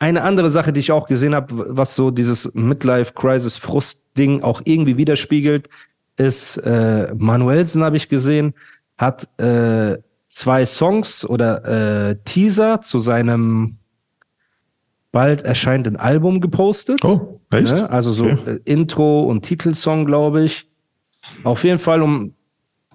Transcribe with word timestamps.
Eine 0.00 0.22
andere 0.22 0.50
Sache, 0.50 0.72
die 0.72 0.80
ich 0.80 0.90
auch 0.90 1.06
gesehen 1.06 1.34
habe, 1.34 1.76
was 1.76 1.94
so 1.94 2.10
dieses 2.10 2.52
Midlife-Crisis-Frust-Ding 2.54 4.42
auch 4.42 4.62
irgendwie 4.64 4.96
widerspiegelt, 4.96 5.68
ist, 6.16 6.56
äh, 6.56 7.14
Manuelsen 7.16 7.84
habe 7.84 7.96
ich 7.96 8.08
gesehen, 8.08 8.54
hat 8.96 9.28
äh, 9.38 9.98
zwei 10.28 10.64
Songs 10.64 11.24
oder 11.24 12.08
äh, 12.10 12.16
Teaser 12.24 12.80
zu 12.82 12.98
seinem 12.98 13.76
bald 15.12 15.42
erscheinenden 15.42 15.96
Album 15.96 16.40
gepostet. 16.40 17.04
Oh, 17.04 17.40
echt? 17.50 17.74
Ne? 17.74 17.90
Also 17.90 18.12
so 18.12 18.24
Okay. 18.24 18.52
äh, 18.52 18.60
Intro 18.64 19.24
und 19.24 19.42
Titelsong, 19.42 20.06
glaube 20.06 20.44
ich. 20.44 20.66
Auf 21.44 21.64
jeden 21.64 21.78
Fall, 21.78 22.00
um 22.00 22.34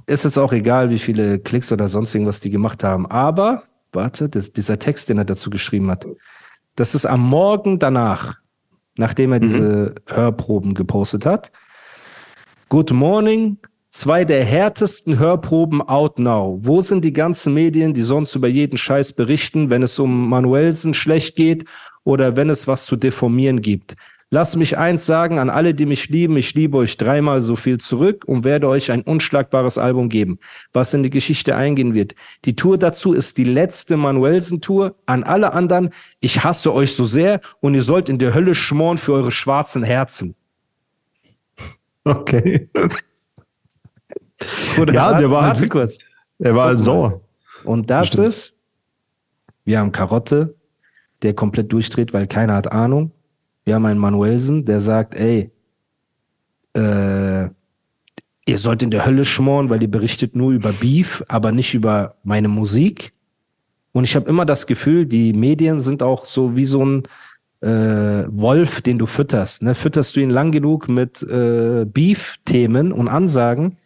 ist 0.08 0.26
es 0.26 0.38
auch 0.38 0.54
egal, 0.54 0.90
wie 0.90 1.00
viele 1.00 1.40
Klicks 1.40 1.72
oder 1.72 1.88
sonst 1.88 2.14
irgendwas 2.16 2.40
die 2.40 2.50
gemacht 2.52 2.84
haben. 2.84 3.06
Aber, 3.08 3.64
warte, 3.92 4.30
das, 4.30 4.52
dieser 4.54 4.78
Text, 4.80 5.10
den 5.10 5.18
er 5.18 5.26
dazu 5.26 5.50
geschrieben 5.50 5.90
hat, 5.90 6.06
das 6.76 6.96
ist 6.96 7.06
am 7.06 7.22
Morgen 7.22 7.80
danach, 7.80 8.40
nachdem 8.98 9.34
er 9.34 9.40
diese 9.40 9.96
Hörproben 10.08 10.74
gepostet 10.74 11.26
hat. 11.26 11.52
Good 12.70 12.92
morning. 12.92 13.58
Zwei 13.90 14.26
der 14.26 14.44
härtesten 14.44 15.20
Hörproben 15.20 15.82
out 15.82 16.20
now. 16.20 16.60
Wo 16.62 16.82
sind 16.82 17.06
die 17.06 17.14
ganzen 17.14 17.54
Medien, 17.54 17.94
die 17.94 18.04
sonst 18.04 18.36
über 18.36 18.50
jeden 18.50 18.76
Scheiß 18.76 19.14
berichten, 19.14 19.70
wenn 19.70 19.84
es 19.84 19.98
um 20.00 20.28
Manuelsen 20.28 20.94
schlecht 20.94 21.38
geht 21.38 21.64
oder 22.04 22.36
wenn 22.36 22.50
es 22.50 22.68
was 22.68 22.86
zu 22.86 22.98
deformieren 22.98 23.62
gibt? 23.62 23.96
Lass 24.36 24.58
mich 24.58 24.78
eins 24.78 25.06
sagen 25.06 25.40
an 25.40 25.50
alle, 25.50 25.74
die 25.74 25.86
mich 25.86 26.10
lieben. 26.10 26.36
Ich 26.36 26.56
liebe 26.56 26.76
euch 26.76 26.98
dreimal 26.98 27.40
so 27.40 27.56
viel 27.56 27.78
zurück 27.78 28.26
und 28.28 28.44
werde 28.44 28.68
euch 28.68 28.92
ein 28.92 29.02
unschlagbares 29.02 29.78
Album 29.78 30.10
geben, 30.10 30.40
was 30.74 30.94
in 30.94 31.04
die 31.04 31.10
Geschichte 31.10 31.56
eingehen 31.56 31.94
wird. 31.94 32.16
Die 32.44 32.54
Tour 32.54 32.78
dazu 32.78 33.14
ist 33.14 33.38
die 33.38 33.46
letzte 33.46 33.96
Manuelsen-Tour. 33.96 34.94
An 35.06 35.24
alle 35.24 35.54
anderen, 35.54 35.92
ich 36.20 36.44
hasse 36.44 36.74
euch 36.74 36.98
so 36.98 37.06
sehr 37.06 37.40
und 37.62 37.76
ihr 37.76 37.82
sollt 37.82 38.10
in 38.10 38.20
der 38.20 38.34
Hölle 38.34 38.56
schmoren 38.56 38.98
für 38.98 39.14
eure 39.14 39.32
schwarzen 39.32 39.84
Herzen. 39.84 40.36
Okay. 42.04 42.70
Oder 44.78 44.94
Ja, 44.94 45.14
der 45.18 45.32
war 45.32 45.44
warte 45.44 45.62
halt- 45.62 45.70
kurz. 45.70 46.00
Er 46.40 46.54
war 46.58 46.66
halt 46.66 46.80
mal. 46.80 46.84
sauer. 46.84 47.22
Und 47.64 47.90
das 47.90 48.10
Stimmt. 48.10 48.28
ist, 48.28 48.58
wir 49.64 49.80
haben 49.80 49.94
Karotte, 49.94 50.56
der 51.22 51.34
komplett 51.34 51.72
durchdreht, 51.72 52.12
weil 52.12 52.28
keiner 52.28 52.56
hat 52.56 52.70
Ahnung. 52.70 53.14
Wir 53.66 53.76
haben 53.76 53.86
einen 53.86 54.00
Manuelsen, 54.00 54.64
der 54.64 54.80
sagt, 54.80 55.16
ey, 55.16 55.52
äh, 56.74 57.50
ihr 58.46 58.58
sollt 58.58 58.84
in 58.84 58.92
der 58.92 59.06
Hölle 59.06 59.26
schmoren, 59.26 59.70
weil 59.70 59.82
ihr 59.82 59.90
berichtet 59.90 60.36
nur 60.36 60.52
über 60.52 60.72
Beef, 60.72 61.24
aber 61.28 61.52
nicht 61.52 61.74
über 61.74 62.16
meine 62.24 62.48
Musik. 62.48 63.14
Und 63.92 64.04
ich 64.04 64.16
habe 64.16 64.30
immer 64.30 64.46
das 64.46 64.68
Gefühl, 64.68 65.06
die 65.06 65.34
Medien 65.34 65.82
sind 65.82 66.04
auch 66.04 66.26
so 66.26 66.56
wie 66.56 66.66
so 66.66 66.86
ein 66.86 67.04
äh, 67.62 68.26
Wolf, 68.28 68.82
den 68.82 69.00
du 69.00 69.08
fütterst. 69.08 69.64
Ne? 69.64 69.74
Fütterst 69.74 70.16
du 70.16 70.20
ihn 70.20 70.30
lang 70.30 70.52
genug 70.52 70.88
mit 70.88 71.24
äh, 71.24 71.86
Beef-Themen 71.86 72.92
und 72.92 73.08
Ansagen, 73.08 73.78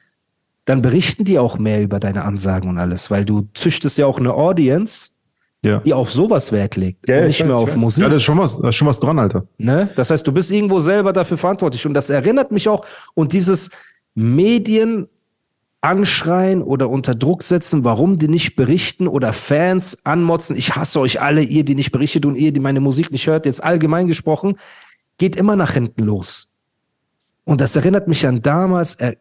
dann 0.65 0.81
berichten 0.81 1.23
die 1.23 1.39
auch 1.39 1.57
mehr 1.57 1.81
über 1.81 1.99
deine 1.99 2.25
Ansagen 2.25 2.69
und 2.69 2.77
alles, 2.77 3.09
weil 3.09 3.23
du 3.23 3.47
züchtest 3.53 3.97
ja 3.97 4.05
auch 4.05 4.19
eine 4.19 4.33
Audience, 4.33 5.11
Ja. 5.61 5.79
die 5.79 5.93
auf 5.93 6.09
sowas 6.09 6.53
Wert 6.53 6.77
legt 6.77 7.09
Ja, 7.09 7.25
nicht 7.25 7.41
weiß, 7.41 7.47
mehr 7.47 7.57
auf. 7.57 7.75
Musik. 7.75 8.01
Ja, 8.01 8.09
da 8.09 8.15
ist 8.15 8.23
schon 8.23 8.37
was, 8.37 8.61
da 8.61 8.69
ist 8.69 8.75
schon 8.75 8.87
was 8.87 8.99
dran, 8.99 9.19
Alter. 9.19 9.45
Ne? 9.57 9.89
Das 9.95 10.09
heißt, 10.09 10.25
du 10.25 10.31
bist 10.31 10.51
irgendwo 10.51 10.79
selber 10.79 11.11
dafür 11.11 11.37
verantwortlich. 11.37 11.85
Und 11.85 11.93
das 11.93 12.09
erinnert 12.09 12.51
mich 12.51 12.69
auch. 12.69 12.85
Und 13.13 13.33
dieses 13.33 13.69
Medien 14.15 15.09
anschreien 15.81 16.61
oder 16.61 16.89
unter 16.89 17.15
Druck 17.15 17.43
setzen, 17.43 17.83
warum 17.83 18.19
die 18.19 18.27
nicht 18.27 18.55
berichten 18.55 19.07
oder 19.07 19.33
Fans 19.33 20.05
anmotzen, 20.05 20.55
ich 20.55 20.75
hasse 20.75 20.99
euch 20.99 21.21
alle, 21.21 21.41
ihr, 21.41 21.63
die 21.63 21.75
nicht 21.75 21.91
berichtet 21.91 22.25
und 22.25 22.35
ihr, 22.35 22.51
die 22.51 22.59
meine 22.59 22.79
Musik 22.81 23.11
nicht 23.11 23.27
hört, 23.27 23.45
jetzt 23.45 23.63
allgemein 23.63 24.07
gesprochen, 24.07 24.57
geht 25.17 25.35
immer 25.35 25.55
nach 25.55 25.73
hinten 25.73 26.03
los. 26.03 26.49
Und 27.45 27.61
das 27.61 27.75
erinnert 27.75 28.07
mich 28.07 28.27
an 28.27 28.41
damals, 28.41 28.95
äh, 28.95 29.15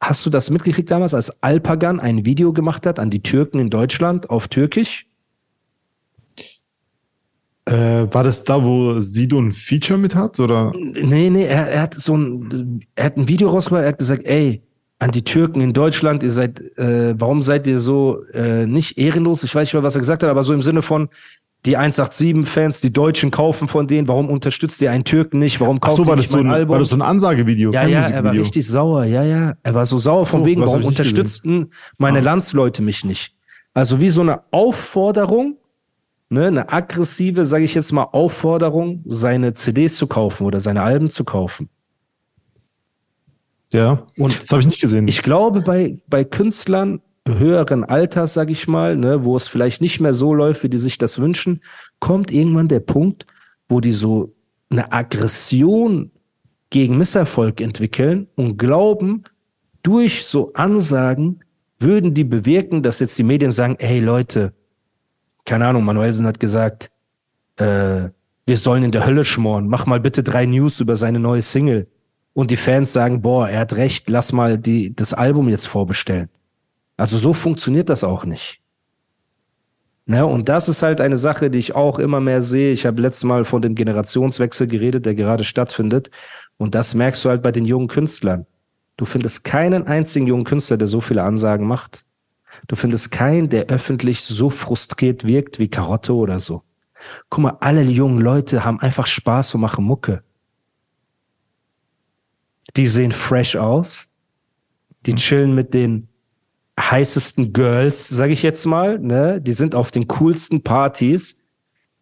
hast 0.00 0.24
du 0.26 0.30
das 0.30 0.50
mitgekriegt 0.50 0.90
damals, 0.90 1.14
als 1.14 1.42
Alpagan 1.42 2.00
ein 2.00 2.24
Video 2.24 2.52
gemacht 2.52 2.86
hat 2.86 2.98
an 2.98 3.10
die 3.10 3.22
Türken 3.22 3.58
in 3.58 3.70
Deutschland 3.70 4.30
auf 4.30 4.48
Türkisch? 4.48 5.05
Äh, 7.68 8.06
war 8.12 8.22
das 8.22 8.44
da, 8.44 8.62
wo 8.62 9.00
Sido 9.00 9.38
ein 9.40 9.52
Feature 9.52 9.98
mit 9.98 10.14
hat? 10.14 10.38
Oder? 10.38 10.72
Nee, 10.76 11.30
nee, 11.30 11.44
er, 11.44 11.68
er 11.68 11.82
hat 11.82 11.94
so 11.94 12.16
ein, 12.16 12.80
er 12.94 13.04
hat 13.06 13.16
ein 13.16 13.26
Video 13.28 13.48
rausgebracht, 13.50 13.82
er 13.82 13.88
hat 13.88 13.98
gesagt, 13.98 14.24
ey, 14.24 14.62
an 15.00 15.10
die 15.10 15.24
Türken 15.24 15.60
in 15.60 15.72
Deutschland, 15.72 16.22
ihr 16.22 16.30
seid, 16.30 16.60
äh, 16.78 17.14
warum 17.18 17.42
seid 17.42 17.66
ihr 17.66 17.80
so 17.80 18.22
äh, 18.32 18.66
nicht 18.66 18.96
ehrenlos? 18.98 19.42
Ich 19.42 19.54
weiß 19.54 19.66
nicht 19.66 19.74
mehr, 19.74 19.82
was 19.82 19.96
er 19.96 20.00
gesagt 20.00 20.22
hat, 20.22 20.30
aber 20.30 20.42
so 20.44 20.54
im 20.54 20.62
Sinne 20.62 20.80
von, 20.80 21.08
die 21.66 21.76
187-Fans, 21.76 22.80
die 22.80 22.92
Deutschen 22.92 23.32
kaufen 23.32 23.66
von 23.66 23.88
denen, 23.88 24.06
warum 24.06 24.30
unterstützt 24.30 24.80
ihr 24.80 24.92
einen 24.92 25.02
Türken 25.02 25.40
nicht? 25.40 25.60
Warum 25.60 25.78
Ach 25.80 25.88
kauft 25.88 25.96
so, 25.96 26.02
ihr 26.04 26.06
war 26.06 26.16
das, 26.16 26.26
nicht 26.26 26.30
so 26.30 26.38
ein, 26.38 26.48
Album? 26.48 26.68
war 26.72 26.78
das 26.78 26.90
so 26.90 26.96
ein 26.96 27.02
Ansagevideo? 27.02 27.72
ja, 27.72 27.86
ja, 27.88 28.02
er 28.02 28.22
war 28.22 28.32
richtig 28.32 28.66
sauer, 28.68 29.04
ja, 29.04 29.24
ja. 29.24 29.54
Er 29.64 29.74
war 29.74 29.84
so 29.84 29.98
sauer 29.98 30.26
von 30.26 30.40
So, 30.42 30.46
wegen, 30.46 30.60
warum 30.60 30.78
nicht 30.80 30.90
gesehen? 30.96 31.00
unterstützten 31.10 31.70
meine 31.98 32.20
Ah. 32.20 32.22
Landsleute 32.22 32.82
mich 32.82 33.04
nicht? 33.04 33.34
Also 33.74 34.00
wie 34.00 34.08
so 34.08 34.20
eine 34.20 34.42
Aufforderung, 34.52 35.56
ne, 36.28 36.46
eine 36.46 36.72
aggressive, 36.72 37.44
sage 37.46 37.64
ich 37.64 37.74
jetzt 37.74 37.92
mal, 37.92 38.04
Aufforderung, 38.04 39.02
seine 39.06 39.54
CDs 39.54 39.96
zu 39.96 40.06
kaufen 40.06 40.46
oder 40.46 40.60
seine 40.60 40.82
Alben 40.82 41.10
zu 41.10 41.24
kaufen. 41.24 41.68
Ja, 43.72 44.06
Und 44.16 44.42
das 44.42 44.50
habe 44.50 44.60
ich 44.60 44.68
nicht 44.68 44.80
gesehen. 44.80 45.08
ich 45.08 45.22
glaube, 45.22 45.60
bei, 45.60 45.98
bei 46.06 46.24
Künstlern 46.24 47.00
höheren 47.28 47.84
Alters, 47.84 48.34
sag 48.34 48.50
ich 48.50 48.68
mal, 48.68 48.96
ne, 48.96 49.24
wo 49.24 49.36
es 49.36 49.48
vielleicht 49.48 49.80
nicht 49.80 50.00
mehr 50.00 50.14
so 50.14 50.32
läuft, 50.32 50.62
wie 50.62 50.68
die 50.68 50.78
sich 50.78 50.98
das 50.98 51.20
wünschen, 51.20 51.60
kommt 51.98 52.30
irgendwann 52.30 52.68
der 52.68 52.80
Punkt, 52.80 53.26
wo 53.68 53.80
die 53.80 53.92
so 53.92 54.34
eine 54.70 54.92
Aggression 54.92 56.12
gegen 56.70 56.98
Misserfolg 56.98 57.60
entwickeln 57.60 58.28
und 58.36 58.58
glauben, 58.58 59.24
durch 59.82 60.24
so 60.24 60.52
Ansagen 60.54 61.40
würden 61.78 62.14
die 62.14 62.24
bewirken, 62.24 62.82
dass 62.82 63.00
jetzt 63.00 63.18
die 63.18 63.22
Medien 63.22 63.50
sagen, 63.50 63.76
hey 63.78 64.00
Leute, 64.00 64.52
keine 65.46 65.66
Ahnung, 65.66 65.84
Manuelsen 65.84 66.26
hat 66.26 66.38
gesagt, 66.38 66.90
äh, 67.56 68.10
wir 68.44 68.56
sollen 68.56 68.84
in 68.84 68.92
der 68.92 69.06
Hölle 69.06 69.24
schmoren, 69.24 69.66
mach 69.68 69.86
mal 69.86 70.00
bitte 70.00 70.22
drei 70.22 70.44
News 70.46 70.80
über 70.80 70.96
seine 70.96 71.18
neue 71.18 71.42
Single. 71.42 71.88
Und 72.34 72.50
die 72.50 72.56
Fans 72.56 72.92
sagen, 72.92 73.22
boah, 73.22 73.48
er 73.48 73.60
hat 73.60 73.72
recht, 73.76 74.10
lass 74.10 74.32
mal 74.32 74.58
die, 74.58 74.94
das 74.94 75.14
Album 75.14 75.48
jetzt 75.48 75.66
vorbestellen. 75.66 76.28
Also 76.98 77.16
so 77.16 77.32
funktioniert 77.32 77.88
das 77.88 78.04
auch 78.04 78.26
nicht. 78.26 78.60
Ne, 80.08 80.24
und 80.24 80.48
das 80.48 80.68
ist 80.68 80.82
halt 80.82 81.00
eine 81.00 81.16
Sache, 81.16 81.50
die 81.50 81.58
ich 81.58 81.74
auch 81.74 81.98
immer 81.98 82.20
mehr 82.20 82.40
sehe. 82.40 82.70
Ich 82.70 82.86
habe 82.86 83.02
letztes 83.02 83.24
Mal 83.24 83.44
von 83.44 83.60
dem 83.60 83.74
Generationswechsel 83.74 84.68
geredet, 84.68 85.04
der 85.04 85.16
gerade 85.16 85.42
stattfindet. 85.42 86.10
Und 86.58 86.76
das 86.76 86.94
merkst 86.94 87.24
du 87.24 87.28
halt 87.28 87.42
bei 87.42 87.50
den 87.50 87.64
jungen 87.64 87.88
Künstlern. 87.88 88.46
Du 88.96 89.04
findest 89.04 89.42
keinen 89.42 89.86
einzigen 89.88 90.28
jungen 90.28 90.44
Künstler, 90.44 90.76
der 90.76 90.86
so 90.86 91.00
viele 91.00 91.24
Ansagen 91.24 91.66
macht. 91.66 92.05
Du 92.68 92.76
findest 92.76 93.10
keinen, 93.10 93.48
der 93.48 93.66
öffentlich 93.66 94.22
so 94.22 94.50
frustriert 94.50 95.26
wirkt 95.26 95.58
wie 95.58 95.68
Karotte 95.68 96.14
oder 96.14 96.40
so. 96.40 96.62
Guck 97.28 97.42
mal, 97.42 97.56
alle 97.60 97.82
jungen 97.82 98.20
Leute 98.20 98.64
haben 98.64 98.80
einfach 98.80 99.06
Spaß 99.06 99.54
und 99.54 99.60
machen 99.60 99.84
Mucke. 99.84 100.22
Die 102.76 102.86
sehen 102.86 103.12
fresh 103.12 103.56
aus. 103.56 104.10
Die 105.06 105.14
chillen 105.14 105.54
mit 105.54 105.72
den 105.72 106.08
heißesten 106.78 107.52
Girls, 107.52 108.08
sage 108.08 108.32
ich 108.32 108.42
jetzt 108.42 108.66
mal. 108.66 108.98
Ne? 108.98 109.40
Die 109.40 109.52
sind 109.52 109.74
auf 109.74 109.90
den 109.90 110.08
coolsten 110.08 110.62
Partys. 110.62 111.40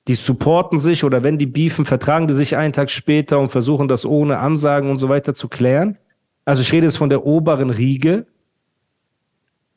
Die 0.09 0.15
supporten 0.15 0.79
sich 0.79 1.05
oder 1.05 1.25
wenn 1.25 1.39
die 1.39 1.47
beefen, 1.47 1.85
vertragen 1.85 2.27
die 2.27 2.35
sich 2.35 2.57
einen 2.57 2.73
Tag 2.73 2.91
später 2.91 3.39
und 3.39 3.51
versuchen 3.51 3.89
das 3.89 4.05
ohne 4.05 4.39
Ansagen 4.39 4.91
und 4.91 4.99
so 4.99 5.09
weiter 5.09 5.35
zu 5.35 5.49
klären. 5.49 5.97
Also 6.45 6.61
ich 6.61 6.73
rede 6.73 6.87
jetzt 6.87 6.99
von 6.99 7.09
der 7.09 7.25
oberen 7.25 7.71
Riege. 7.71 8.27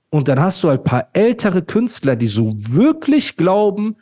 Und 0.10 0.28
dann 0.28 0.40
hast 0.40 0.64
du 0.64 0.70
halt 0.70 0.84
paar 0.84 1.10
ältere 1.14 1.62
Künstler, 1.62 2.16
die 2.16 2.28
so 2.28 2.54
wirklich 2.70 3.36
glauben, 3.36 3.98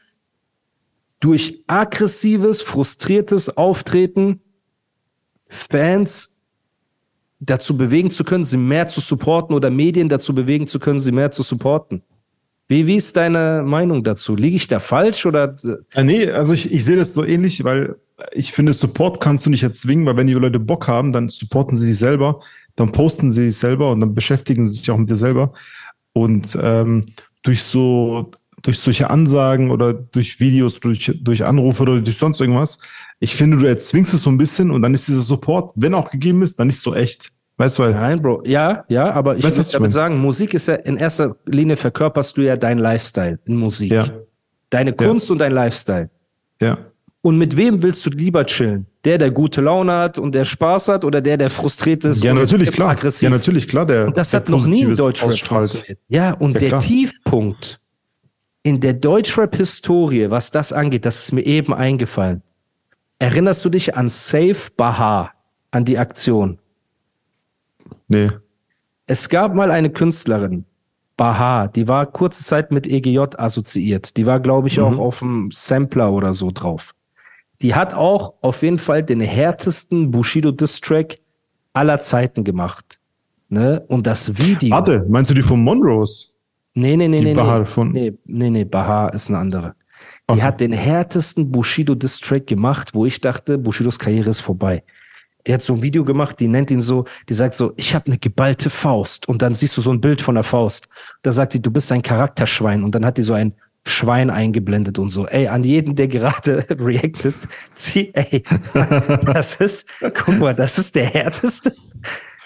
durch 1.20 1.64
aggressives, 1.68 2.62
frustriertes 2.62 3.58
Auftreten 3.58 4.42
Fans 5.48 6.38
dazu 7.40 7.78
bewegen 7.78 8.12
zu 8.12 8.24
können, 8.24 8.44
sie 8.44 8.58
mehr 8.58 8.88
zu 8.88 9.02
supporten 9.02 9.56
oder 9.56 9.70
Medien 9.70 10.10
dazu 10.10 10.36
bewegen 10.36 10.68
zu 10.68 10.80
können, 10.80 11.00
sie 11.00 11.12
mehr 11.12 11.32
zu 11.32 11.44
supporten. 11.44 12.04
Wie, 12.68 12.88
wie 12.88 12.96
ist 12.96 13.16
deine 13.16 13.64
Meinung 13.66 14.04
dazu? 14.04 14.36
Liege 14.36 14.56
ich 14.56 14.68
da 14.68 14.80
falsch 14.80 15.26
oder? 15.26 15.56
Ja, 15.94 16.04
nee, 16.04 16.30
also 16.30 16.54
ich, 16.54 16.72
ich 16.72 16.84
sehe 16.84 16.96
das 16.96 17.14
so 17.14 17.24
ähnlich, 17.24 17.64
weil 17.64 17.96
ich 18.32 18.52
finde, 18.52 18.74
Support 18.74 19.20
kannst 19.20 19.46
du 19.46 19.50
nicht 19.50 19.64
erzwingen, 19.64 20.06
weil 20.06 20.18
wenn 20.18 20.28
die 20.28 20.34
Leute 20.34 20.60
Bock 20.60 20.88
haben, 20.88 21.12
dann 21.12 21.30
supporten 21.30 21.76
sie 21.76 21.88
dich 21.88 22.00
selber, 22.00 22.40
dann 22.76 22.92
posten 22.92 23.30
sie 23.30 23.46
sich 23.46 23.58
selber 23.58 23.92
und 23.92 24.00
dann 24.00 24.14
beschäftigen 24.14 24.66
sie 24.66 24.78
sich 24.78 24.90
auch 24.90 24.98
mit 24.98 25.10
dir 25.10 25.16
selber. 25.16 25.54
Und 26.18 26.58
ähm, 26.62 27.08
durch 27.44 27.62
so, 27.62 28.32
durch 28.64 28.80
solche 28.80 29.10
Ansagen 29.10 29.70
oder 29.70 29.94
durch 29.94 30.40
Videos, 30.40 30.80
durch, 30.80 31.12
durch 31.22 31.44
Anrufe 31.44 31.84
oder 31.84 32.00
durch 32.00 32.18
sonst 32.18 32.40
irgendwas, 32.40 32.80
ich 33.20 33.36
finde, 33.36 33.58
du 33.58 33.66
erzwingst 33.66 34.14
es 34.14 34.24
so 34.24 34.30
ein 34.30 34.38
bisschen 34.38 34.72
und 34.72 34.82
dann 34.82 34.94
ist 34.94 35.10
dieser 35.10 35.22
Support, 35.22 35.74
wenn 35.76 35.94
auch 35.94 36.10
gegeben 36.10 36.42
ist, 36.42 36.58
dann 36.58 36.68
nicht 36.68 36.80
so 36.80 36.96
echt. 36.96 37.32
Weißt 37.58 37.78
du, 37.78 37.84
weil. 37.84 37.92
Nein, 37.94 38.22
Bro. 38.22 38.44
Ja, 38.46 38.86
ja, 38.88 39.12
aber 39.12 39.36
ich 39.38 39.44
Weißt 39.44 39.60
ich 39.60 39.72
damit 39.72 39.92
sagen, 39.92 40.18
Musik 40.20 40.54
ist 40.54 40.68
ja 40.68 40.76
in 40.76 40.98
erster 40.98 41.36
Linie 41.46 41.76
verkörperst 41.76 42.38
du 42.38 42.42
ja 42.42 42.56
deinen 42.56 42.80
Lifestyle 42.80 43.40
in 43.46 43.58
Musik. 43.58 43.92
Ja, 43.92 44.06
Deine 44.70 44.94
Kunst 44.94 45.30
und 45.32 45.40
dein 45.40 45.52
Lifestyle. 45.52 46.10
ja. 46.62 46.78
Und 47.22 47.40
mit 47.40 47.58
wem 47.58 47.82
willst 47.82 48.06
du 48.06 48.12
lieber 48.12 48.46
chillen? 48.46 48.86
Der, 49.06 49.18
der 49.20 49.30
gute 49.32 49.62
Laune 49.62 49.94
hat 49.94 50.18
und 50.18 50.34
der 50.34 50.46
Spaß 50.46 50.88
hat 50.90 51.06
oder 51.06 51.22
der, 51.22 51.38
der 51.38 51.50
frustriert 51.52 52.04
ist 52.06 52.24
Ja, 52.24 52.32
und 52.32 52.40
natürlich, 52.40 52.72
klar. 52.72 52.90
aggressiv? 52.90 53.22
Ja, 53.22 53.30
natürlich, 53.30 53.68
klar. 53.68 53.86
Der, 53.86 54.08
Und 54.08 54.18
das 54.18 54.32
der 54.32 54.40
hat 54.40 54.50
noch 54.50 54.66
nie 54.66 54.82
in 54.82 54.92
ausstrahlt. 55.00 55.40
funktioniert. 55.70 56.00
Ja, 56.08 56.34
und 56.34 56.54
Ja, 56.54 56.60
der 56.60 56.70
klar. 56.70 56.82
Tiefpunkt 56.82 57.80
in 58.64 58.80
der 58.80 58.94
Deutschrap-Historie, 58.94 60.32
was 60.32 60.50
das 60.50 60.74
angeht, 60.74 61.06
das 61.06 61.20
ist 61.26 61.32
mir 61.34 61.46
eben 61.46 61.72
eingefallen. 61.72 62.42
Erinnerst 63.20 63.64
du 63.64 63.70
dich 63.70 63.96
an 63.96 64.10
Safe 64.10 64.72
Bahar, 64.76 65.34
an 65.70 65.86
die 65.86 66.00
Aktion? 66.00 66.58
Nee. 68.08 68.32
Es 69.06 69.30
gab 69.30 69.54
mal 69.54 69.70
eine 69.70 69.92
Künstlerin, 69.92 70.66
Bahar, 71.16 71.68
die 71.68 71.88
war 71.88 72.08
kurze 72.08 72.44
Zeit 72.44 72.72
mit 72.72 72.88
EGJ 72.88 73.20
assoziiert. 73.38 74.18
Die 74.18 74.26
war, 74.26 74.40
glaube 74.40 74.68
ich, 74.68 74.80
auch 74.80 74.98
auf 74.98 75.20
dem 75.20 75.52
Sampler 75.52 76.12
oder 76.12 76.34
so 76.34 76.50
drauf. 76.52 76.95
Die 77.66 77.74
hat 77.74 77.96
auch 77.96 78.36
auf 78.42 78.62
jeden 78.62 78.78
Fall 78.78 79.02
den 79.02 79.22
härtesten 79.22 80.12
Bushido-Diss-Track 80.12 81.18
aller 81.74 82.00
Zeiten 82.00 82.44
gemacht. 82.44 83.00
Ne? 83.50 83.84
Und 83.88 84.06
das 84.06 84.38
Video. 84.38 84.70
Warte, 84.70 85.04
meinst 85.10 85.32
du 85.32 85.34
die 85.34 85.42
von 85.42 85.64
Monrose? 85.64 86.36
Nee, 86.76 86.96
nee, 86.96 87.08
nee, 87.08 87.18
Die 87.18 87.24
nee. 87.24 87.34
Bahar 87.34 87.62
nee. 87.62 87.66
von- 87.66 87.92
nee, 87.92 88.14
nee, 88.26 88.52
nee, 88.52 88.66
Bahar 88.66 89.12
ist 89.16 89.30
eine 89.30 89.40
andere. 89.40 89.74
Die 90.30 90.34
Okay. 90.34 90.42
hat 90.44 90.60
den 90.62 90.74
härtesten 90.74 91.52
Bushido-Diss-Track 91.52 92.46
gemacht, 92.46 92.92
wo 92.94 93.04
ich 93.08 93.20
dachte, 93.20 93.58
Bushidos 93.58 93.98
Karriere 93.98 94.30
ist 94.30 94.42
vorbei. 94.42 94.84
Die 95.48 95.52
hat 95.52 95.64
so 95.64 95.74
ein 95.74 95.82
Video 95.82 96.06
gemacht, 96.06 96.40
die 96.40 96.48
nennt 96.48 96.70
ihn 96.70 96.82
so, 96.82 97.06
die 97.30 97.34
sagt 97.34 97.56
so, 97.56 97.74
ich 97.78 97.96
habe 97.96 98.06
eine 98.06 98.20
geballte 98.20 98.70
Faust. 98.70 99.28
Und 99.28 99.42
dann 99.42 99.56
siehst 99.56 99.76
du 99.76 99.82
so 99.82 99.90
ein 99.92 100.02
Bild 100.02 100.22
von 100.22 100.36
der 100.36 100.44
Faust. 100.44 100.88
Da 101.24 101.32
sagt 101.32 101.54
sie, 101.54 101.62
du 101.64 101.72
bist 101.72 101.92
ein 101.92 102.04
Charakterschwein. 102.04 102.84
Und 102.84 102.94
dann 102.94 103.04
hat 103.04 103.18
die 103.18 103.24
so 103.24 103.34
ein 103.34 103.56
Schwein 103.86 104.30
eingeblendet 104.30 104.98
und 104.98 105.10
so. 105.10 105.28
Ey, 105.28 105.48
an 105.48 105.64
jeden, 105.64 105.96
der 105.96 106.08
gerade 106.08 106.66
reactet, 106.80 107.36
zieh, 107.76 108.12
ey, 108.14 108.44
das 109.26 109.56
ist, 109.56 109.88
guck 110.14 110.40
mal, 110.40 110.56
das 110.56 110.78
ist 110.78 110.96
der 110.96 111.06
härteste. 111.06 111.74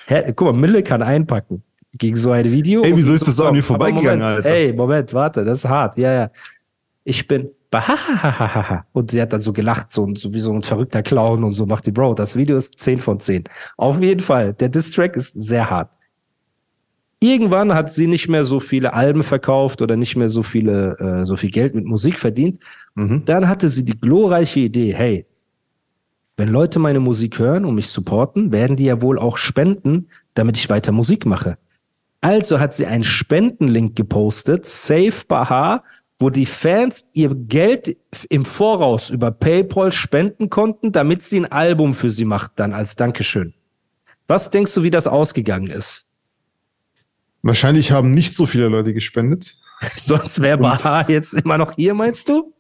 Här, 0.08 0.34
guck 0.34 0.48
mal, 0.48 0.54
Mille 0.54 0.84
kann 0.84 1.02
einpacken 1.02 1.64
gegen 1.94 2.18
so 2.18 2.32
ein 2.32 2.52
Video. 2.52 2.84
Ey, 2.84 2.96
wieso 2.96 3.14
ist 3.14 3.22
so 3.22 3.26
das 3.28 3.40
an 3.40 3.46
Song. 3.48 3.56
mir 3.56 3.64
vorbeigegangen, 3.64 4.20
Moment, 4.20 4.46
Alter? 4.46 4.50
Ey, 4.50 4.74
Moment, 4.74 5.14
warte, 5.14 5.44
das 5.46 5.60
ist 5.60 5.70
hart. 5.70 5.98
Ja, 5.98 6.14
ja. 6.14 6.32
Ich 7.04 7.28
bin 7.28 7.50
bahahahaha. 7.72 8.86
Und 8.92 9.12
sie 9.12 9.22
hat 9.22 9.32
dann 9.32 9.42
so 9.42 9.54
gelacht, 9.54 9.92
so, 9.92 10.08
so 10.16 10.34
wie 10.34 10.40
so 10.40 10.52
ein 10.52 10.62
verrückter 10.62 11.04
Clown 11.04 11.44
und 11.44 11.54
so 11.54 11.66
macht 11.66 11.86
die 11.86 11.92
Bro. 11.92 12.16
Das 12.16 12.36
Video 12.36 12.58
ist 12.58 12.80
10 12.80 13.00
von 13.00 13.20
10. 13.20 13.46
Auf 13.78 14.02
jeden 14.02 14.20
Fall. 14.20 14.54
Der 14.54 14.70
Diss-Track 14.70 15.16
ist 15.16 15.42
sehr 15.42 15.70
hart. 15.70 15.92
Irgendwann 17.22 17.74
hat 17.74 17.92
sie 17.92 18.08
nicht 18.08 18.30
mehr 18.30 18.46
so 18.46 18.60
viele 18.60 18.94
Alben 18.94 19.24
verkauft 19.24 19.82
oder 19.82 19.98
nicht 19.98 20.16
mehr 20.16 20.30
so 20.30 20.42
viele, 20.42 20.98
äh, 21.00 21.26
so 21.26 21.36
viel 21.36 21.50
Geld 21.50 21.76
mit 21.76 21.86
Musik 21.86 22.18
verdient. 22.18 22.64
Mhm. 22.96 23.24
Dann 23.26 23.50
hatte 23.50 23.68
sie 23.68 23.84
die 23.84 24.00
glorreiche 24.00 24.62
Idee, 24.62 24.94
hey, 24.94 25.26
wenn 26.38 26.50
Leute 26.50 26.80
meine 26.80 27.02
Musik 27.02 27.38
hören 27.38 27.66
und 27.66 27.76
mich 27.76 27.90
supporten, 27.90 28.54
werden 28.54 28.78
die 28.78 28.86
ja 28.86 29.02
wohl 29.02 29.20
auch 29.20 29.36
spenden, 29.36 30.08
damit 30.34 30.56
ich 30.56 30.70
weiter 30.70 30.94
Musik 30.94 31.26
mache. 31.26 31.58
Also 32.22 32.62
hat 32.62 32.74
sie 32.74 32.86
einen 32.86 33.04
Spendenlink 33.04 33.98
gepostet, 33.98 34.66
Save 34.66 35.26
Bahar, 35.28 35.84
wo 36.18 36.30
die 36.30 36.46
Fans 36.46 37.10
ihr 37.14 37.34
Geld 37.34 37.98
im 38.30 38.46
Voraus 38.46 39.10
über 39.10 39.32
PayPal 39.32 39.92
spenden 39.92 40.50
konnten, 40.50 40.94
damit 40.94 41.24
sie 41.24 41.42
ein 41.42 41.52
Album 41.52 41.94
für 41.94 42.10
sie 42.10 42.26
macht, 42.26 42.54
dann 42.56 42.74
als 42.74 42.96
Dankeschön. 42.96 43.54
Was 44.28 44.52
denkst 44.52 44.74
du, 44.74 44.84
wie 44.84 44.92
das 44.92 45.08
ausgegangen 45.08 45.68
ist? 45.68 46.09
Wahrscheinlich 47.42 47.92
haben 47.92 48.12
nicht 48.12 48.36
so 48.36 48.46
viele 48.46 48.68
Leute 48.68 48.94
gespendet. 48.94 49.54
Sonst 49.96 50.42
wäre 50.42 50.58
Bahar 50.58 51.10
jetzt 51.10 51.34
immer 51.34 51.58
noch 51.58 51.74
hier, 51.76 51.94
meinst 51.94 52.28
du? 52.30 52.54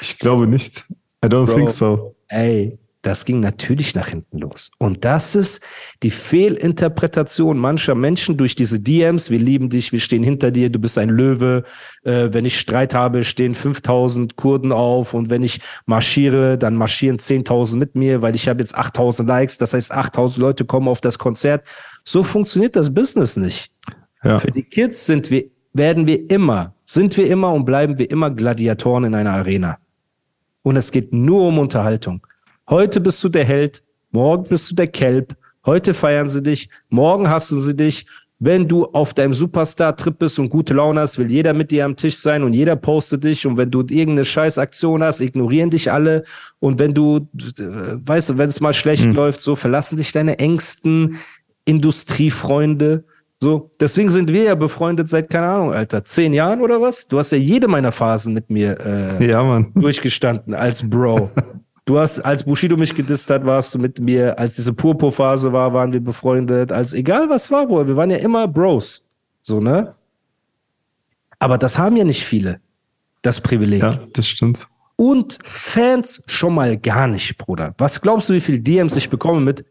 Ich 0.00 0.18
glaube 0.18 0.46
nicht. 0.46 0.84
I 1.24 1.28
don't 1.28 1.46
Bro. 1.46 1.54
think 1.54 1.70
so. 1.70 2.16
Ey, 2.28 2.78
das 3.02 3.24
ging 3.24 3.40
natürlich 3.40 3.96
nach 3.96 4.08
hinten 4.08 4.38
los. 4.38 4.70
Und 4.78 5.04
das 5.04 5.34
ist 5.34 5.60
die 6.04 6.10
Fehlinterpretation 6.10 7.58
mancher 7.58 7.96
Menschen 7.96 8.36
durch 8.36 8.54
diese 8.54 8.78
DMs. 8.78 9.28
Wir 9.28 9.40
lieben 9.40 9.68
dich, 9.70 9.90
wir 9.90 9.98
stehen 9.98 10.22
hinter 10.22 10.52
dir, 10.52 10.70
du 10.70 10.78
bist 10.78 10.98
ein 10.98 11.10
Löwe. 11.10 11.64
Äh, 12.04 12.28
wenn 12.30 12.44
ich 12.44 12.60
Streit 12.60 12.94
habe, 12.94 13.24
stehen 13.24 13.56
5000 13.56 14.36
Kurden 14.36 14.70
auf. 14.70 15.14
Und 15.14 15.30
wenn 15.30 15.42
ich 15.42 15.60
marschiere, 15.84 16.56
dann 16.56 16.76
marschieren 16.76 17.18
10.000 17.18 17.76
mit 17.76 17.96
mir, 17.96 18.22
weil 18.22 18.36
ich 18.36 18.48
habe 18.48 18.60
jetzt 18.60 18.76
8000 18.76 19.28
Likes. 19.28 19.58
Das 19.58 19.74
heißt, 19.74 19.90
8000 19.90 20.38
Leute 20.38 20.64
kommen 20.64 20.86
auf 20.86 21.00
das 21.00 21.18
Konzert. 21.18 21.64
So 22.04 22.22
funktioniert 22.22 22.76
das 22.76 22.92
Business 22.92 23.36
nicht. 23.36 23.70
Ja. 24.24 24.38
Für 24.38 24.50
die 24.50 24.62
Kids 24.62 25.06
sind 25.06 25.30
wir, 25.30 25.44
werden 25.72 26.06
wir 26.06 26.30
immer, 26.30 26.74
sind 26.84 27.16
wir 27.16 27.26
immer 27.26 27.52
und 27.52 27.64
bleiben 27.64 27.98
wir 27.98 28.10
immer 28.10 28.30
Gladiatoren 28.30 29.04
in 29.04 29.14
einer 29.14 29.32
Arena. 29.32 29.78
Und 30.62 30.76
es 30.76 30.92
geht 30.92 31.12
nur 31.12 31.48
um 31.48 31.58
Unterhaltung. 31.58 32.24
Heute 32.68 33.00
bist 33.00 33.22
du 33.24 33.28
der 33.28 33.44
Held, 33.44 33.82
morgen 34.10 34.44
bist 34.44 34.70
du 34.70 34.74
der 34.74 34.86
Kelb, 34.86 35.36
heute 35.66 35.94
feiern 35.94 36.28
sie 36.28 36.42
dich, 36.42 36.68
morgen 36.88 37.28
hassen 37.28 37.60
sie 37.60 37.76
dich. 37.76 38.06
Wenn 38.44 38.66
du 38.66 38.86
auf 38.86 39.14
deinem 39.14 39.34
Superstar-Trip 39.34 40.18
bist 40.18 40.36
und 40.40 40.48
gute 40.48 40.74
Laune 40.74 41.00
hast, 41.00 41.16
will 41.16 41.30
jeder 41.30 41.52
mit 41.52 41.70
dir 41.70 41.84
am 41.84 41.94
Tisch 41.94 42.16
sein 42.16 42.42
und 42.42 42.52
jeder 42.52 42.74
postet 42.74 43.22
dich. 43.22 43.46
Und 43.46 43.56
wenn 43.56 43.70
du 43.70 43.82
irgendeine 43.82 44.24
Scheißaktion 44.24 45.00
hast, 45.04 45.20
ignorieren 45.20 45.70
dich 45.70 45.92
alle. 45.92 46.24
Und 46.58 46.80
wenn 46.80 46.92
du, 46.92 47.28
äh, 47.38 47.98
weißt 48.04 48.30
du, 48.30 48.38
wenn 48.38 48.48
es 48.48 48.60
mal 48.60 48.72
schlecht 48.72 49.04
läuft, 49.04 49.40
so 49.40 49.54
verlassen 49.54 49.96
dich 49.96 50.10
deine 50.10 50.40
engsten 50.40 51.20
Industriefreunde. 51.64 53.04
So, 53.40 53.72
deswegen 53.80 54.10
sind 54.10 54.32
wir 54.32 54.44
ja 54.44 54.54
befreundet 54.54 55.08
seit, 55.08 55.28
keine 55.28 55.48
Ahnung, 55.48 55.74
Alter, 55.74 56.04
zehn 56.04 56.32
Jahren 56.32 56.60
oder 56.60 56.80
was? 56.80 57.08
Du 57.08 57.18
hast 57.18 57.32
ja 57.32 57.38
jede 57.38 57.66
meiner 57.66 57.90
Phasen 57.90 58.34
mit 58.34 58.50
mir 58.50 58.78
äh, 58.80 59.30
Ja, 59.30 59.64
durchgestanden 59.74 60.54
als 60.54 60.88
Bro. 60.88 61.30
Du 61.84 61.98
hast, 61.98 62.20
als 62.20 62.44
Bushido 62.44 62.76
mich 62.76 62.94
gedisst 62.94 63.28
hat, 63.30 63.44
warst 63.44 63.74
du 63.74 63.78
mit 63.80 63.98
mir. 64.00 64.38
Als 64.38 64.54
diese 64.54 64.72
Purpur-Phase 64.72 65.52
war, 65.52 65.74
waren 65.74 65.92
wir 65.92 66.00
befreundet. 66.00 66.70
Als 66.70 66.92
egal 66.92 67.28
was 67.28 67.50
war, 67.50 67.66
Bro. 67.66 67.88
Wir 67.88 67.96
waren 67.96 68.10
ja 68.10 68.18
immer 68.18 68.46
Bros. 68.46 69.04
So, 69.40 69.60
ne? 69.60 69.92
Aber 71.40 71.58
das 71.58 71.76
haben 71.76 71.96
ja 71.96 72.04
nicht 72.04 72.24
viele. 72.24 72.60
Das 73.22 73.40
Privileg. 73.40 73.82
Ja, 73.82 73.98
das 74.12 74.28
stimmt. 74.28 74.68
Und 74.94 75.40
Fans 75.42 76.22
schon 76.26 76.54
mal 76.54 76.76
gar 76.76 77.08
nicht, 77.08 77.36
Bruder. 77.38 77.74
Was 77.78 78.00
glaubst 78.00 78.28
du, 78.28 78.34
wie 78.34 78.40
viel 78.40 78.60
DMs 78.60 78.94
ich 78.94 79.10
bekomme 79.10 79.40
mit, 79.40 79.64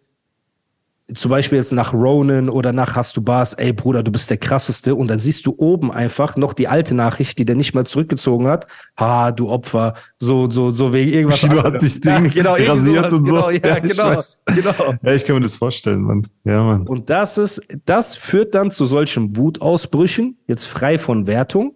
zum 1.14 1.32
Beispiel 1.32 1.58
jetzt 1.58 1.72
nach 1.74 1.94
Ronan 1.94 2.50
oder 2.50 2.74
nach 2.74 2.96
Hast 2.96 3.18
du 3.18 3.22
Bars, 3.22 3.54
ey 3.54 3.74
Bruder, 3.74 4.04
du 4.04 4.12
bist 4.12 4.30
der 4.30 4.38
krasseste. 4.38 4.96
Und 4.96 5.08
dann 5.08 5.20
siehst 5.20 5.46
du 5.46 5.56
oben 5.58 5.92
einfach 5.92 6.36
noch 6.38 6.54
die 6.54 6.68
alte 6.68 6.96
Nachricht, 6.96 7.40
die 7.40 7.46
der 7.46 7.56
nicht 7.56 7.74
mal 7.74 7.86
zurückgezogen 7.86 8.48
hat. 8.48 8.68
Ha, 9.00 9.32
du 9.32 9.50
Opfer. 9.50 9.96
So, 10.20 10.50
so, 10.50 10.70
so 10.70 10.94
wegen 10.94 11.12
irgendwas. 11.12 11.44
Hat 11.44 11.52
anderem. 11.52 11.80
dich 11.80 12.02
Ding 12.02 12.26
irgendwie 12.26 12.66
rasiert 12.66 13.14
und 13.14 13.26
so. 13.26 13.34
genau, 13.34 13.50
Ja, 13.50 13.72
Ja, 13.72 13.78
ich 13.78 13.92
genau, 13.92 14.20
genau. 14.46 14.96
Ja, 15.02 15.14
ich 15.14 15.26
kann 15.26 15.36
mir 15.36 15.42
das 15.42 15.56
vorstellen, 15.56 16.02
Mann. 16.02 16.28
Ja, 16.44 16.64
Mann. 16.64 16.88
Und 16.88 17.10
das 17.10 17.38
ist, 17.38 17.62
das 17.86 18.16
führt 18.16 18.56
dann 18.56 18.72
zu 18.72 18.86
solchen 18.86 19.36
Wutausbrüchen, 19.36 20.38
jetzt 20.48 20.66
frei 20.66 20.98
von 20.98 21.28
Wertung. 21.28 21.76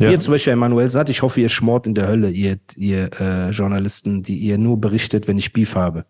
Ja. 0.00 0.10
Ihr 0.10 0.18
zum 0.18 0.32
Beispiel, 0.32 0.52
Emanuel 0.52 0.90
sagt, 0.90 1.08
ich 1.08 1.22
hoffe, 1.22 1.40
ihr 1.40 1.48
schmort 1.48 1.86
in 1.86 1.94
der 1.94 2.08
Hölle, 2.08 2.30
ihr, 2.30 2.58
ihr 2.76 3.10
äh, 3.20 3.50
Journalisten, 3.50 4.22
die 4.22 4.38
ihr 4.38 4.58
nur 4.58 4.80
berichtet, 4.80 5.28
wenn 5.28 5.38
ich 5.38 5.52
Beef 5.52 5.76
habe. 5.76 6.04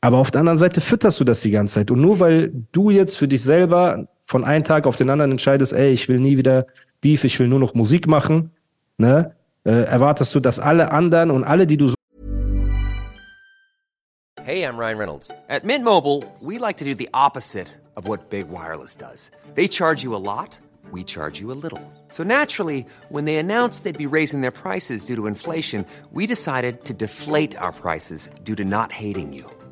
Aber 0.00 0.18
auf 0.18 0.30
der 0.30 0.40
anderen 0.40 0.58
Seite 0.58 0.80
fütterst 0.80 1.20
du 1.20 1.24
das 1.24 1.40
die 1.40 1.50
ganze 1.50 1.74
Zeit. 1.74 1.90
Und 1.90 2.00
nur 2.00 2.20
weil 2.20 2.52
du 2.72 2.90
jetzt 2.90 3.18
für 3.18 3.28
dich 3.28 3.42
selber 3.42 4.08
von 4.22 4.44
einem 4.44 4.64
Tag 4.64 4.86
auf 4.86 4.96
den 4.96 5.10
anderen 5.10 5.32
entscheidest, 5.32 5.72
ey, 5.72 5.90
ich 5.90 6.08
will 6.08 6.20
nie 6.20 6.38
wieder 6.38 6.66
Beef, 7.00 7.24
ich 7.24 7.38
will 7.38 7.48
nur 7.48 7.58
noch 7.58 7.74
Musik 7.74 8.06
machen, 8.06 8.50
ne, 8.96 9.34
äh, 9.64 9.70
erwartest 9.70 10.34
du, 10.34 10.40
dass 10.40 10.58
alle 10.58 10.90
anderen 10.90 11.30
und 11.30 11.44
alle, 11.44 11.66
die 11.66 11.76
du 11.76 11.88
so 11.88 11.94
Hey, 14.42 14.64
I'm 14.64 14.78
Ryan 14.78 14.98
Reynolds. 14.98 15.30
At 15.48 15.64
Mint 15.64 15.84
Mobile, 15.84 16.24
we 16.40 16.58
like 16.58 16.78
to 16.78 16.84
do 16.84 16.94
the 16.94 17.08
opposite 17.12 17.68
of 17.94 18.08
what 18.08 18.30
Big 18.30 18.48
Wireless 18.48 18.96
does. 18.96 19.30
They 19.54 19.68
charge 19.68 20.02
you 20.02 20.14
a 20.14 20.18
lot, 20.18 20.58
we 20.90 21.04
charge 21.04 21.40
you 21.40 21.52
a 21.52 21.58
little. 21.62 21.80
So 22.08 22.24
naturally, 22.24 22.86
when 23.10 23.26
they 23.26 23.36
announced 23.36 23.84
they'd 23.84 23.96
be 23.96 24.06
raising 24.06 24.40
their 24.40 24.50
prices 24.50 25.04
due 25.04 25.16
to 25.16 25.26
inflation, 25.26 25.84
we 26.10 26.26
decided 26.26 26.84
to 26.86 26.94
deflate 26.94 27.54
our 27.58 27.72
prices 27.72 28.30
due 28.44 28.56
to 28.56 28.64
not 28.64 28.92
hating 28.92 29.34
you. 29.34 29.44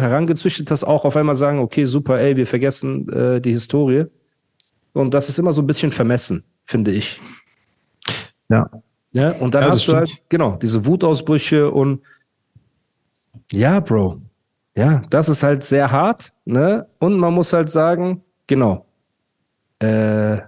herangezüchtet 0.00 0.70
hast, 0.70 0.84
auch 0.84 1.04
auf 1.04 1.16
einmal 1.16 1.34
sagen, 1.34 1.58
okay, 1.58 1.84
super, 1.84 2.18
ey, 2.20 2.36
wir 2.36 2.46
vergessen 2.46 3.08
äh, 3.10 3.40
die 3.40 3.52
Historie. 3.52 4.04
Und 4.92 5.12
das 5.14 5.28
ist 5.28 5.38
immer 5.38 5.52
so 5.52 5.62
ein 5.62 5.66
bisschen 5.66 5.90
vermessen, 5.90 6.44
finde 6.64 6.92
ich. 6.92 7.20
Ja. 8.48 8.70
Ja, 9.12 9.30
und 9.32 9.54
dann 9.54 9.62
Ja, 9.64 9.70
hast 9.70 9.86
du 9.86 9.94
halt, 9.94 10.08
stimmt. 10.08 10.30
genau, 10.30 10.56
diese 10.56 10.84
Wutausbrüche 10.86 11.70
und 11.70 12.00
ja, 13.52 13.78
Bro. 13.80 14.20
Ja, 14.76 15.02
das 15.10 15.28
ist 15.28 15.42
halt 15.44 15.62
sehr 15.62 15.90
hart, 15.92 16.32
ne? 16.44 16.86
Und 16.98 17.18
man 17.18 17.32
muss 17.32 17.52
halt 17.52 17.70
sagen, 17.70 18.24
genau. 18.48 18.86
Äh, 19.78 20.38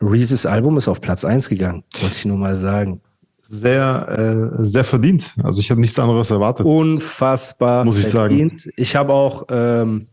Reese's 0.00 0.46
Album 0.46 0.76
ist 0.78 0.88
auf 0.88 1.00
Platz 1.02 1.24
1 1.24 1.48
gegangen, 1.50 1.84
wollte 2.00 2.16
ich 2.16 2.24
nur 2.24 2.38
mal 2.38 2.56
sagen. 2.56 3.02
Sehr, 3.50 4.50
äh, 4.58 4.64
sehr 4.66 4.84
verdient. 4.84 5.32
Also 5.42 5.60
ich 5.60 5.70
habe 5.70 5.80
nichts 5.80 5.98
anderes 5.98 6.30
erwartet. 6.30 6.66
Unfassbar. 6.66 7.82
Muss 7.84 7.98
ich 7.98 8.06
verdient. 8.08 8.68
Ich 8.76 8.94
habe 8.94 9.14
auch 9.14 9.46
ähm, 9.48 10.06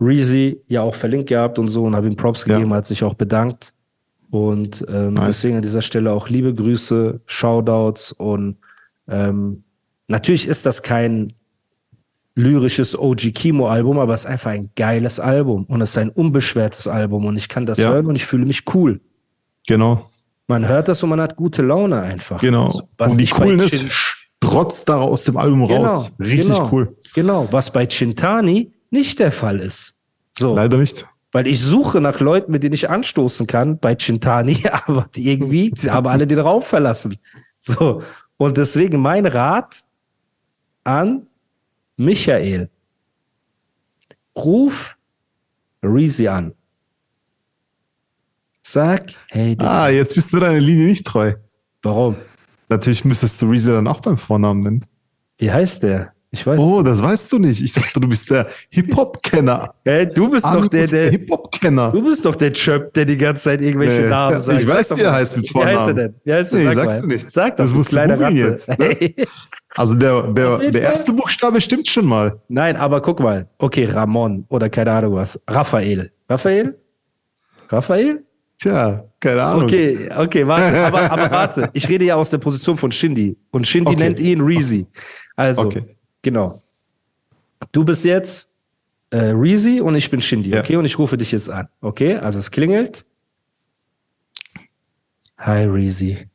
Reezy 0.00 0.62
ja 0.66 0.80
auch 0.80 0.94
verlinkt 0.94 1.28
gehabt 1.28 1.58
und 1.58 1.68
so 1.68 1.84
und 1.84 1.94
habe 1.94 2.06
ihm 2.06 2.16
Props 2.16 2.46
Ja. 2.46 2.54
gegeben, 2.56 2.72
hat 2.72 2.86
sich 2.86 3.04
auch 3.04 3.14
bedankt. 3.14 3.74
Und 4.30 4.84
ähm, 4.88 5.12
Nice. 5.14 5.26
deswegen 5.26 5.56
an 5.56 5.62
dieser 5.62 5.82
Stelle 5.82 6.10
auch 6.12 6.28
liebe 6.30 6.54
Grüße, 6.54 7.20
Shoutouts 7.26 8.12
und 8.12 8.56
ähm, 9.08 9.62
natürlich 10.08 10.48
ist 10.48 10.64
das 10.66 10.82
kein 10.82 11.34
lyrisches 12.34 12.98
OG 12.98 13.32
Kimo 13.34 13.68
Album, 13.68 13.98
aber 13.98 14.14
es 14.14 14.20
ist 14.24 14.26
einfach 14.26 14.50
ein 14.52 14.70
geiles 14.74 15.20
Album 15.20 15.64
und 15.64 15.80
es 15.82 15.90
ist 15.90 15.98
ein 15.98 16.10
unbeschwertes 16.10 16.88
Album 16.88 17.24
und 17.26 17.36
ich 17.36 17.48
kann 17.48 17.66
das 17.66 17.78
Ja. 17.78 17.90
hören 17.90 18.06
und 18.06 18.16
ich 18.16 18.24
fühle 18.26 18.46
mich 18.46 18.64
cool. 18.74 19.00
Genau, 19.68 20.10
Man 20.48 20.66
hört 20.68 20.88
das 20.88 21.02
und 21.02 21.10
man 21.10 21.20
hat 21.20 21.36
gute 21.36 21.62
Laune 21.62 22.00
einfach. 22.00 22.40
genau. 22.40 22.64
Also, 22.64 22.88
was 22.98 23.12
Und 23.12 23.20
die 23.20 23.26
Coolness 23.26 23.70
Chin- 23.70 23.88
strotzt 23.90 24.88
da 24.88 24.98
aus 24.98 25.24
dem 25.24 25.36
Album 25.36 25.64
raus. 25.64 26.12
Richtig 26.20 26.46
genau, 26.48 26.68
cool. 26.72 26.96
Genau, 27.14 27.48
was 27.50 27.72
bei 27.72 27.86
Chintani 27.86 28.72
nicht 28.90 29.18
der 29.18 29.32
Fall 29.32 29.58
ist. 29.60 29.96
So, 30.38 30.54
Leider 30.54 30.76
nicht. 30.78 31.06
weil 31.32 31.46
ich 31.48 31.60
suche 31.60 32.00
nach 32.00 32.20
Leuten, 32.20 32.52
mit 32.52 32.62
denen 32.62 32.74
ich 32.74 32.88
anstoßen 32.88 33.46
kann 33.46 33.78
bei 33.78 33.96
Chintani, 33.96 34.62
aber 34.86 35.08
die 35.14 35.30
irgendwie, 35.30 35.72
sie 35.74 35.90
haben 35.90 36.06
alle 36.06 36.26
den 36.26 36.38
Raum 36.38 36.62
verlassen. 36.62 37.16
So, 37.58 38.02
und 38.36 38.56
deswegen 38.56 39.00
mein 39.00 39.26
Rat 39.26 39.82
an 40.84 41.26
Michael. 41.96 42.70
Ruf 44.36 44.96
Reezy 45.82 46.28
an. 46.28 46.52
Sag, 48.68 49.12
hey, 49.28 49.50
Digga, 49.54 49.84
Ah, 49.84 49.88
jetzt 49.90 50.12
bist 50.16 50.32
du 50.32 50.40
deiner 50.40 50.58
Linie 50.58 50.86
nicht 50.86 51.06
treu. 51.06 51.34
warum? 51.84 52.16
Natürlich 52.68 53.04
müsstest 53.04 53.40
du 53.40 53.48
Reezy 53.48 53.70
dann 53.70 53.86
auch 53.86 54.00
beim 54.00 54.18
Vornamen 54.18 54.60
nennen. 54.60 54.84
Wie 55.38 55.52
heißt 55.52 55.84
der? 55.84 56.12
Ich 56.32 56.44
weiß. 56.44 56.58
Oh, 56.60 56.82
das 56.82 57.00
weißt 57.00 57.30
du 57.30 57.38
nicht. 57.38 57.62
Ich 57.62 57.72
dachte, 57.72 58.00
du 58.00 58.08
bist 58.08 58.28
der 58.28 58.48
Hip-Hop-Kenner. 58.70 59.72
Hey, 59.84 60.08
du 60.08 60.28
bist 60.28 60.44
doch 60.44 60.66
der, 60.66 60.88
der, 60.88 61.10
Hip-Hop-Kenner. 61.12 61.92
Du 61.92 62.02
bist 62.02 62.26
doch 62.26 62.34
der 62.34 62.52
Chöp, 62.52 62.92
der 62.94 63.04
die 63.04 63.16
ganze 63.16 63.44
Zeit 63.44 63.60
irgendwelche 63.62 64.02
Nee. 64.02 64.08
Namen 64.08 64.36
Ich 64.36 64.42
sagt. 64.42 64.66
weiß, 64.66 64.88
Sag 64.88 64.98
wie 64.98 65.02
er 65.02 65.12
heißt 65.12 65.36
mit 65.36 65.44
Wie 65.54 65.58
heißt 65.58 65.68
er 65.68 65.78
Vornamen. 65.78 65.96
denn? 65.96 66.14
Wie 66.24 66.32
heißt 66.32 66.52
er? 66.52 66.58
Nee, 66.58 66.64
Sag 66.64 66.74
sagst 66.74 66.96
mal. 66.96 67.02
du 67.02 67.06
nicht. 67.14 67.30
Sag 67.30 67.56
doch, 67.56 67.64
Das 67.64 67.70
du 67.72 67.78
musst 67.78 67.92
du 67.92 67.96
kleine 67.96 68.18
Ratte. 68.18 68.34
jetzt, 68.34 68.68
ne? 68.78 69.14
Also 69.76 69.94
der, 69.94 70.22
der, 70.32 70.58
der 70.72 70.82
erste 70.82 71.12
Buchstabe 71.12 71.60
stimmt 71.60 71.86
schon 71.86 72.06
mal. 72.06 72.40
Nein, 72.48 72.76
aber 72.76 73.00
guck 73.00 73.20
mal. 73.20 73.48
Okay, 73.58 73.84
Ramon 73.84 74.44
oder 74.48 74.68
keine 74.70 74.90
Ahnung 74.90 75.14
was. 75.14 75.40
Raphael. 75.46 76.10
Raphael? 76.28 76.76
Raphael? 77.68 78.24
Tja, 78.66 79.04
keine 79.20 79.42
Ahnung. 79.44 79.64
Okay, 79.64 80.08
okay, 80.16 80.46
warte. 80.46 80.86
Aber, 80.86 81.10
aber 81.10 81.30
warte. 81.30 81.70
Ich 81.72 81.88
rede 81.88 82.04
ja 82.04 82.16
aus 82.16 82.30
der 82.30 82.38
Position 82.38 82.76
von 82.76 82.90
Shindy. 82.90 83.36
Und 83.50 83.66
Shindy 83.66 83.90
Okay. 83.90 83.98
nennt 84.00 84.18
ihn 84.20 84.40
Reezy. 84.40 84.86
Also, 85.36 85.62
Okay. 85.66 85.96
genau. 86.22 86.60
Du 87.72 87.84
bist 87.84 88.04
jetzt 88.04 88.50
äh, 89.10 89.18
Reezy 89.30 89.80
und 89.80 89.94
ich 89.94 90.10
bin 90.10 90.20
Shindy, 90.20 90.50
Ja. 90.50 90.60
okay? 90.60 90.76
Und 90.76 90.84
ich 90.84 90.98
rufe 90.98 91.16
dich 91.16 91.30
jetzt 91.32 91.48
an, 91.48 91.68
okay? 91.80 92.16
Also 92.16 92.38
es 92.40 92.50
klingelt. 92.50 93.06
Hi 95.38 95.64
Reezy. 95.64 96.28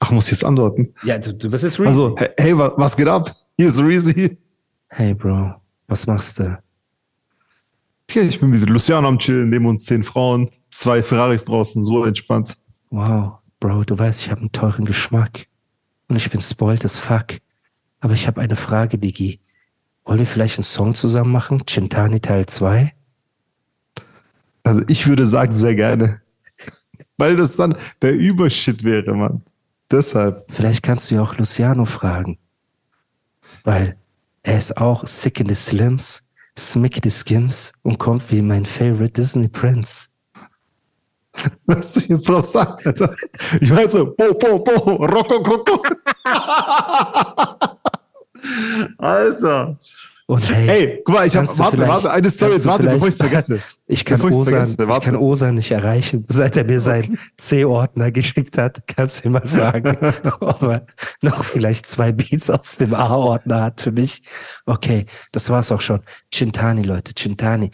Ach, 0.00 0.10
muss 0.10 0.26
ich 0.26 0.32
jetzt 0.32 0.44
antworten. 0.44 0.94
Ja, 1.02 1.18
du, 1.18 1.34
du 1.34 1.50
bist 1.50 1.64
jetzt 1.64 1.78
Reezy. 1.78 1.88
Also, 1.88 2.16
hey, 2.16 2.30
hey, 2.38 2.56
wa- 2.58 2.72
was 2.76 2.96
geht 2.96 3.08
ab? 3.08 3.34
Hier 3.56 3.68
ist 3.68 3.78
Reezy. 3.80 4.38
Hey 4.88 5.12
Bro, 5.12 5.54
was 5.86 6.06
machst 6.06 6.38
du? 6.38 6.58
Ich 8.14 8.40
bin 8.40 8.48
mit 8.50 8.66
Luciano 8.70 9.06
am 9.06 9.18
Chillen, 9.18 9.50
neben 9.50 9.66
uns 9.66 9.84
zehn 9.84 10.02
Frauen, 10.02 10.48
zwei 10.70 11.02
Ferraris 11.02 11.44
draußen, 11.44 11.84
so 11.84 12.04
entspannt. 12.04 12.56
Wow, 12.90 13.38
Bro, 13.60 13.84
du 13.84 13.98
weißt, 13.98 14.22
ich 14.22 14.30
habe 14.30 14.40
einen 14.40 14.52
teuren 14.52 14.84
Geschmack. 14.84 15.46
Und 16.08 16.16
ich 16.16 16.30
bin 16.30 16.40
spoiled 16.40 16.84
as 16.84 16.98
fuck. 16.98 17.40
Aber 18.00 18.14
ich 18.14 18.26
habe 18.26 18.40
eine 18.40 18.56
Frage, 18.56 18.98
Digi. 18.98 19.40
Wollen 20.04 20.20
wir 20.20 20.26
vielleicht 20.26 20.58
einen 20.58 20.64
Song 20.64 20.94
zusammen 20.94 21.32
machen? 21.32 21.64
Chintani 21.66 22.20
Teil 22.20 22.46
2? 22.46 22.94
Also 24.62 24.82
ich 24.88 25.06
würde 25.06 25.26
sagen, 25.26 25.54
sehr 25.54 25.74
gerne. 25.74 26.20
Weil 27.18 27.36
das 27.36 27.56
dann 27.56 27.76
der 28.00 28.14
Übershit 28.14 28.84
wäre, 28.84 29.14
Mann. 29.14 29.42
Deshalb. 29.90 30.44
Vielleicht 30.48 30.82
kannst 30.82 31.10
du 31.10 31.16
ja 31.16 31.22
auch 31.22 31.36
Luciano 31.36 31.84
fragen. 31.84 32.38
Weil 33.64 33.96
er 34.42 34.58
ist 34.58 34.76
auch 34.76 35.06
sick 35.06 35.40
in 35.40 35.48
the 35.48 35.54
slims, 35.54 36.22
smick 36.58 37.00
the 37.02 37.10
skims 37.10 37.72
und 37.82 37.98
kommt 37.98 38.30
wie 38.30 38.40
mein 38.40 38.64
favorite 38.64 39.12
Disney 39.12 39.48
Prince. 39.48 40.07
Was 41.66 41.92
du 41.94 42.00
jetzt 42.00 42.28
draus 42.28 42.52
sagen, 42.52 42.76
Alter. 42.84 43.14
Ich 43.60 43.74
weiß 43.74 43.92
so, 43.92 44.14
bo, 44.16 44.34
bo, 44.34 44.58
bo, 44.58 44.72
rocco, 45.04 45.36
rocco. 45.36 45.82
Alter. 48.98 49.78
Und 50.30 50.54
hey, 50.54 50.66
Hey, 50.66 51.02
guck 51.04 51.14
mal, 51.14 51.26
ich 51.26 51.34
hab, 51.36 51.46
warte, 51.58 51.76
vielleicht- 51.78 51.88
warte, 51.90 52.10
eine 52.10 52.30
Story, 52.30 52.62
warte, 52.66 52.82
bevor 52.88 53.08
ich 53.08 53.14
es 53.14 53.16
vergesse. 53.20 53.60
Ich 53.90 54.04
kann, 54.04 54.20
ich's 54.20 54.36
Osan, 54.36 54.66
vergesse, 54.66 54.76
ich 54.98 55.00
kann 55.00 55.16
Osan 55.16 55.54
nicht 55.54 55.70
erreichen, 55.70 56.26
seit 56.28 56.58
er 56.58 56.64
mir 56.64 56.78
seinen 56.80 57.18
C-Ordner 57.38 58.10
geschickt 58.10 58.58
hat. 58.58 58.82
Kannst 58.86 59.24
du 59.24 59.28
ihn 59.28 59.32
mal 59.32 59.48
fragen, 59.48 59.96
ob 60.40 60.60
er 60.62 60.86
noch 61.22 61.42
vielleicht 61.42 61.86
zwei 61.86 62.12
Beats 62.12 62.50
aus 62.50 62.76
dem 62.76 62.92
A-Ordner 62.92 63.62
hat 63.62 63.80
für 63.80 63.92
mich. 63.92 64.22
Okay, 64.66 65.06
das 65.32 65.48
war's 65.48 65.72
auch 65.72 65.80
schon. 65.80 66.00
Chintani, 66.30 66.82
Leute, 66.82 67.12
Chintani. 67.16 67.70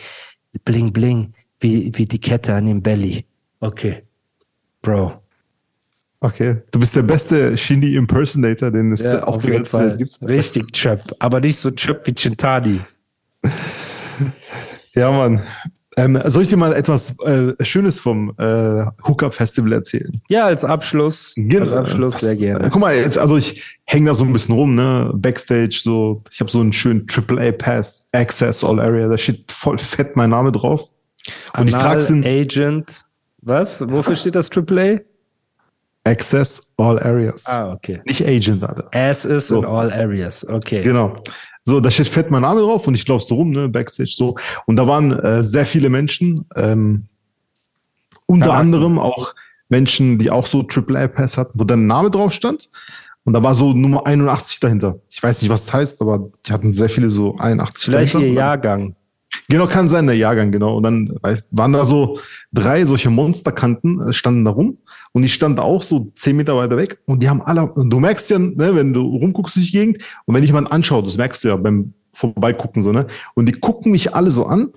Bling, 0.64 0.92
bling, 0.92 1.34
wie, 1.58 1.90
wie 1.96 2.06
die 2.06 2.20
Kette 2.20 2.54
an 2.54 2.66
dem 2.66 2.80
Belly. 2.80 3.26
Okay. 3.64 4.02
Bro. 4.82 5.14
Okay, 6.20 6.56
du 6.70 6.78
bist 6.78 6.94
der 6.96 7.02
beste 7.02 7.56
Shindy-Impersonator, 7.56 8.70
den 8.70 8.92
es 8.92 9.02
Ja, 9.02 9.22
auf 9.22 9.36
auf 9.36 9.42
der 9.42 9.50
ganzen 9.52 9.80
Welt 9.80 9.98
gibt. 9.98 10.18
Richtig 10.22 10.72
Chöp. 10.72 11.00
Aber 11.18 11.40
nicht 11.40 11.58
so 11.58 11.70
Chöp 11.70 12.06
wie 12.06 12.14
Chintani. 12.14 12.80
Ja, 14.94 15.10
Mann. 15.10 15.42
Ähm, 15.96 16.20
soll 16.26 16.44
ich 16.44 16.50
dir 16.50 16.56
mal 16.56 16.72
etwas 16.72 17.18
äh, 17.20 17.52
Schönes 17.64 17.98
vom 17.98 18.32
äh, 18.38 18.84
Hookup 19.08 19.34
Festival 19.34 19.72
erzählen? 19.72 20.22
Ja, 20.28 20.46
als 20.46 20.64
Abschluss. 20.64 21.34
Als 21.52 21.72
Abschluss 21.72 22.20
sehr 22.20 22.36
gerne. 22.36 22.70
Guck 22.70 22.80
mal, 22.80 22.94
jetzt, 22.94 23.18
also 23.18 23.36
ich 23.36 23.76
hänge 23.86 24.10
da 24.10 24.14
so 24.14 24.22
ein 24.22 24.32
bisschen 24.32 24.54
rum, 24.54 24.76
ne? 24.76 25.10
Backstage, 25.14 25.80
so. 25.82 26.22
Ich 26.30 26.38
habe 26.38 26.48
so 26.48 26.60
einen 26.60 26.72
schönen 26.72 27.08
AAA 27.12 27.50
Pass, 27.52 28.08
Access 28.12 28.62
All 28.62 28.78
Area, 28.78 29.08
da 29.08 29.18
steht 29.18 29.50
voll 29.50 29.78
fett 29.78 30.14
mein 30.14 30.30
Name 30.30 30.52
drauf. 30.52 30.90
Und 31.56 31.66
ich 31.66 31.74
Anal 31.74 31.98
trage 31.98 32.06
den 32.06 32.24
Agent. 32.24 33.04
Was? 33.44 33.82
Wofür 33.88 34.16
steht 34.16 34.34
das 34.34 34.50
AAA? 34.50 35.00
Access 36.04 36.74
All 36.76 36.98
Areas. 36.98 37.46
Ah, 37.48 37.72
okay. 37.72 38.00
Nicht 38.04 38.26
Agent, 38.26 38.62
Alter. 38.62 38.88
As 38.92 39.24
is 39.24 39.48
So. 39.48 39.58
in 39.60 39.64
all 39.64 39.90
areas. 39.90 40.46
Okay. 40.46 40.82
Genau. 40.82 41.16
So, 41.64 41.80
da 41.80 41.90
steht 41.90 42.08
fett 42.08 42.30
mein 42.30 42.42
Name 42.42 42.60
drauf 42.60 42.86
und 42.86 42.94
ich 42.94 43.08
laufe 43.08 43.24
so 43.24 43.36
rum, 43.36 43.50
ne, 43.50 43.68
Backstage 43.68 44.12
so. 44.14 44.36
Und 44.66 44.76
da 44.76 44.86
waren 44.86 45.12
äh, 45.12 45.42
sehr 45.42 45.64
viele 45.64 45.88
Menschen, 45.88 46.44
ähm, 46.56 47.06
unter 48.26 48.46
Charakter. 48.46 48.60
anderem 48.60 48.98
auch 48.98 49.34
Menschen, 49.70 50.18
die 50.18 50.30
auch 50.30 50.46
so 50.46 50.66
AAA 50.68 51.08
Pass 51.08 51.38
hatten, 51.38 51.58
wo 51.58 51.64
dein 51.64 51.86
Name 51.86 52.10
drauf 52.10 52.32
stand. 52.34 52.68
Und 53.24 53.32
da 53.32 53.42
war 53.42 53.54
so 53.54 53.72
Nummer 53.72 54.06
81 54.06 54.60
dahinter. 54.60 54.98
Ich 55.08 55.22
weiß 55.22 55.40
nicht, 55.40 55.50
was 55.50 55.64
das 55.64 55.74
heißt, 55.74 56.02
aber 56.02 56.28
die 56.46 56.52
hatten 56.52 56.74
sehr 56.74 56.90
viele 56.90 57.08
so 57.08 57.36
81 57.38 57.86
Vielleicht 57.86 58.14
ihr 58.14 58.20
dahinter. 58.20 58.40
Jahrgang. 58.40 58.96
Genau, 59.48 59.66
kann 59.66 59.88
sein, 59.88 60.06
der 60.06 60.16
Jahrgang, 60.16 60.50
genau. 60.50 60.76
Und 60.76 60.84
dann 60.84 61.18
weißt, 61.20 61.48
waren 61.50 61.72
da 61.72 61.84
so 61.84 62.18
drei 62.52 62.86
solche 62.86 63.10
Monsterkanten, 63.10 64.08
äh, 64.08 64.12
standen 64.12 64.44
da 64.44 64.52
rum. 64.52 64.78
Und 65.12 65.22
ich 65.22 65.34
stand 65.34 65.60
auch 65.60 65.82
so 65.82 66.10
zehn 66.14 66.36
Meter 66.36 66.56
weiter 66.56 66.76
weg. 66.76 66.98
Und 67.06 67.22
die 67.22 67.28
haben 67.28 67.42
alle, 67.42 67.70
und 67.72 67.90
du 67.90 68.00
merkst 68.00 68.30
ja, 68.30 68.38
ne, 68.38 68.74
wenn 68.74 68.92
du 68.92 69.02
rumguckst 69.02 69.56
durch 69.56 69.66
die 69.66 69.72
Gegend, 69.72 69.98
und 70.24 70.34
wenn 70.34 70.42
ich 70.42 70.48
jemanden 70.48 70.70
anschaue, 70.70 71.02
das 71.02 71.16
merkst 71.16 71.44
du 71.44 71.48
ja 71.48 71.56
beim 71.56 71.92
Vorbeigucken 72.12 72.80
so, 72.80 72.92
ne? 72.92 73.06
Und 73.34 73.46
die 73.46 73.52
gucken 73.52 73.92
mich 73.92 74.14
alle 74.14 74.30
so 74.30 74.46
an 74.46 74.72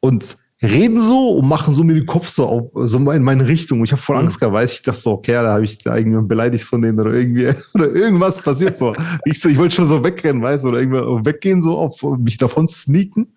und 0.00 0.36
reden 0.62 1.00
so 1.00 1.30
und 1.30 1.48
machen 1.48 1.72
so 1.72 1.84
mit 1.84 1.96
dem 1.96 2.06
Kopf 2.06 2.28
so, 2.28 2.46
auf, 2.46 2.70
so 2.74 2.98
in 3.10 3.22
meine 3.22 3.46
Richtung. 3.46 3.82
Ich 3.84 3.92
habe 3.92 4.02
voll 4.02 4.16
Angst 4.16 4.40
gehabt, 4.40 4.54
weiß 4.54 4.72
ich 4.72 4.82
dachte 4.82 5.00
so, 5.00 5.12
okay, 5.12 5.32
da 5.32 5.54
habe 5.54 5.64
ich 5.64 5.78
da 5.78 5.96
irgendwie 5.96 6.26
beleidigt 6.26 6.64
von 6.64 6.82
denen 6.82 7.00
oder 7.00 7.12
irgendwie 7.12 7.48
oder 7.74 7.94
irgendwas 7.94 8.38
passiert 8.38 8.76
so. 8.76 8.94
Ich, 9.24 9.40
so, 9.40 9.48
ich 9.48 9.56
wollte 9.56 9.76
schon 9.76 9.86
so 9.86 10.04
wegrennen, 10.04 10.42
weißt 10.42 10.64
du, 10.64 10.68
oder 10.68 10.80
irgendwann 10.80 11.24
weggehen, 11.24 11.62
so 11.62 11.78
auf 11.78 12.02
mich 12.18 12.36
davon 12.36 12.68
sneaken. 12.68 13.28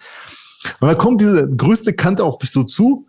Und 0.80 0.88
dann 0.88 0.98
kommt 0.98 1.22
diese 1.22 1.48
größte 1.48 1.94
Kante 1.94 2.24
auf 2.24 2.40
mich 2.42 2.52
so 2.52 2.64
zu 2.64 3.08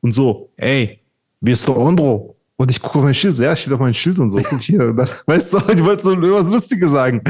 und 0.00 0.14
so, 0.14 0.50
ey, 0.56 1.00
wie 1.40 1.52
ist 1.52 1.66
der 1.66 1.76
Andro? 1.76 2.36
Und 2.56 2.70
ich 2.70 2.80
gucke 2.82 2.98
auf 2.98 3.04
mein 3.04 3.14
Schild, 3.14 3.36
so, 3.36 3.42
ja, 3.42 3.56
steht 3.56 3.72
auf 3.72 3.80
mein 3.80 3.94
Schild 3.94 4.18
und 4.18 4.28
so, 4.28 4.38
guck 4.38 4.60
hier. 4.60 4.92
Dann, 4.92 5.08
weißt 5.26 5.54
du, 5.54 5.58
ich 5.72 5.84
wollte 5.84 6.02
so 6.02 6.12
irgendwas 6.12 6.48
Lustiges 6.48 6.90
sagen. 6.90 7.22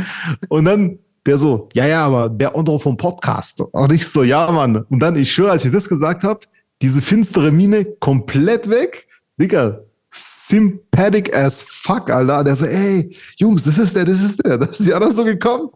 Und 0.48 0.64
dann 0.64 0.98
der 1.26 1.38
so, 1.38 1.68
ja, 1.74 1.86
ja, 1.86 2.06
aber 2.06 2.28
der 2.28 2.56
Andro 2.56 2.78
vom 2.78 2.96
Podcast. 2.96 3.60
Und 3.60 3.92
ich 3.92 4.06
so, 4.06 4.22
ja, 4.22 4.50
Mann. 4.50 4.84
Und 4.88 5.00
dann, 5.00 5.16
ich 5.16 5.32
schwöre, 5.32 5.52
als 5.52 5.64
ich 5.64 5.72
das 5.72 5.88
gesagt 5.88 6.22
habe, 6.22 6.40
diese 6.82 7.02
finstere 7.02 7.52
Mine 7.52 7.84
komplett 7.84 8.70
weg. 8.70 9.06
Digga, 9.36 9.80
sympathetic 10.12 11.34
as 11.34 11.62
fuck, 11.62 12.10
Alter. 12.10 12.44
Der 12.44 12.56
so, 12.56 12.66
ey, 12.66 13.16
Jungs, 13.36 13.64
das 13.64 13.78
ist 13.78 13.94
der, 13.94 14.04
das 14.04 14.20
ist 14.20 14.44
der. 14.44 14.58
Das 14.70 14.80
ist 14.80 14.86
ja 14.86 14.96
alles 14.96 15.16
so 15.16 15.24
gekommen. 15.24 15.68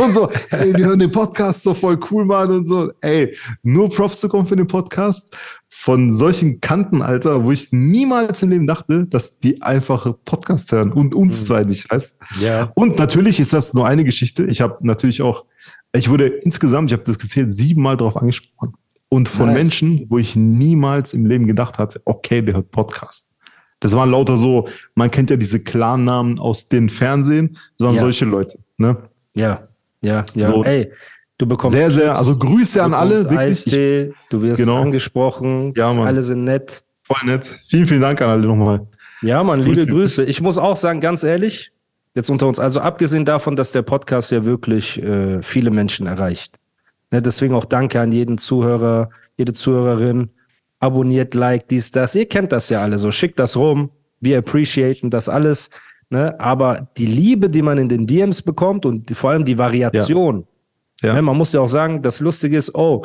Und 0.00 0.12
so, 0.12 0.30
ey, 0.50 0.74
wir 0.74 0.86
hören 0.86 0.98
den 0.98 1.12
Podcast 1.12 1.62
so 1.62 1.74
voll 1.74 1.98
cool, 2.10 2.24
Mann. 2.24 2.50
Und 2.50 2.64
so, 2.64 2.90
ey, 3.00 3.34
nur 3.62 3.90
Props 3.90 4.20
zu 4.20 4.28
kommen 4.28 4.46
für 4.46 4.56
den 4.56 4.66
Podcast. 4.66 5.34
Von 5.68 6.12
solchen 6.12 6.60
Kanten, 6.60 7.02
Alter, 7.02 7.44
wo 7.44 7.50
ich 7.50 7.72
niemals 7.72 8.42
im 8.42 8.50
Leben 8.50 8.66
dachte, 8.66 9.06
dass 9.06 9.40
die 9.40 9.62
einfache 9.62 10.12
Podcast 10.12 10.70
hören 10.70 10.92
und 10.92 11.14
uns 11.14 11.40
mhm. 11.40 11.46
zwei 11.46 11.64
nicht, 11.64 11.90
weißt 11.90 12.18
Ja. 12.40 12.70
Und 12.74 12.98
natürlich 12.98 13.40
ist 13.40 13.52
das 13.52 13.74
nur 13.74 13.86
eine 13.86 14.04
Geschichte. 14.04 14.44
Ich 14.44 14.60
habe 14.60 14.78
natürlich 14.82 15.22
auch, 15.22 15.44
ich 15.92 16.08
wurde 16.08 16.26
insgesamt, 16.26 16.90
ich 16.90 16.92
habe 16.92 17.04
das 17.04 17.18
gezählt, 17.18 17.52
siebenmal 17.52 17.96
darauf 17.96 18.16
angesprochen. 18.16 18.74
Und 19.08 19.28
von 19.28 19.46
Nice. 19.46 19.54
Menschen, 19.54 20.06
wo 20.08 20.18
ich 20.18 20.36
niemals 20.36 21.14
im 21.14 21.26
Leben 21.26 21.46
gedacht 21.46 21.78
hatte, 21.78 22.00
okay, 22.04 22.42
der 22.42 22.54
hört 22.54 22.70
Podcast. 22.70 23.31
Das 23.82 23.92
waren 23.92 24.10
lauter 24.10 24.36
so, 24.36 24.68
man 24.94 25.10
kennt 25.10 25.28
ja 25.30 25.36
diese 25.36 25.58
Klarnamen 25.62 26.38
aus 26.38 26.68
den 26.68 26.88
Fernsehen, 26.88 27.58
das 27.78 27.86
waren 27.86 27.96
Ja. 27.96 28.02
solche 28.02 28.24
Leute. 28.24 28.58
Ne? 28.78 28.96
Ja, 29.34 29.60
ja, 30.02 30.24
ja. 30.34 30.46
So. 30.46 30.62
Ey, 30.62 30.92
du 31.38 31.46
bekommst 31.46 31.76
Sehr, 31.76 31.90
sehr, 31.90 32.16
also 32.16 32.38
Grüße 32.38 32.80
an 32.82 32.94
alle, 32.94 33.28
wirklich. 33.28 33.66
Ich, 33.66 34.12
du 34.30 34.40
wirst 34.42 34.60
Genau. 34.60 34.80
angesprochen, 34.82 35.72
Ja, 35.76 35.92
Mann. 35.92 36.06
alle 36.06 36.22
sind 36.22 36.44
nett. 36.44 36.84
voll 37.02 37.18
nett. 37.24 37.44
Vielen, 37.44 37.86
vielen 37.86 38.00
Dank 38.00 38.22
an 38.22 38.30
alle 38.30 38.46
nochmal. 38.46 38.86
Ja, 39.22 39.42
Mann, 39.42 39.58
liebe 39.58 39.72
Grüße. 39.74 39.86
Grüße. 39.92 40.24
Ich 40.24 40.40
muss 40.40 40.58
auch 40.58 40.76
sagen, 40.76 41.00
ganz 41.00 41.24
ehrlich, 41.24 41.72
jetzt 42.14 42.30
unter 42.30 42.46
uns, 42.46 42.60
also 42.60 42.80
abgesehen 42.80 43.24
davon, 43.24 43.56
dass 43.56 43.72
der 43.72 43.82
Podcast 43.82 44.30
ja 44.30 44.44
wirklich 44.44 45.02
äh, 45.02 45.42
viele 45.42 45.70
Menschen 45.70 46.06
erreicht. 46.06 46.58
Ne, 47.10 47.20
deswegen 47.20 47.54
auch 47.54 47.64
danke 47.64 48.00
an 48.00 48.12
jeden 48.12 48.38
Zuhörer, 48.38 49.10
jede 49.36 49.52
Zuhörerin. 49.52 50.30
Abonniert, 50.82 51.34
like, 51.36 51.68
dies, 51.68 51.92
das. 51.92 52.16
Ihr 52.16 52.26
kennt 52.26 52.50
das 52.50 52.68
ja 52.68 52.82
alle 52.82 52.98
so. 52.98 53.12
Schickt 53.12 53.38
das 53.38 53.56
rum. 53.56 53.90
Wir 54.18 54.38
appreciaten 54.38 55.10
das 55.10 55.28
alles. 55.28 55.70
Ne? 56.10 56.38
Aber 56.40 56.88
die 56.96 57.06
Liebe, 57.06 57.48
die 57.48 57.62
man 57.62 57.78
in 57.78 57.88
den 57.88 58.04
DMs 58.04 58.42
bekommt 58.42 58.84
und 58.84 59.08
die, 59.08 59.14
vor 59.14 59.30
allem 59.30 59.44
die 59.44 59.56
Variation. 59.58 60.44
Ja. 61.00 61.14
Ne, 61.14 61.22
man 61.22 61.36
muss 61.36 61.52
ja 61.52 61.60
auch 61.60 61.68
sagen, 61.68 62.02
das 62.02 62.18
Lustige 62.18 62.56
ist, 62.56 62.74
oh, 62.74 63.02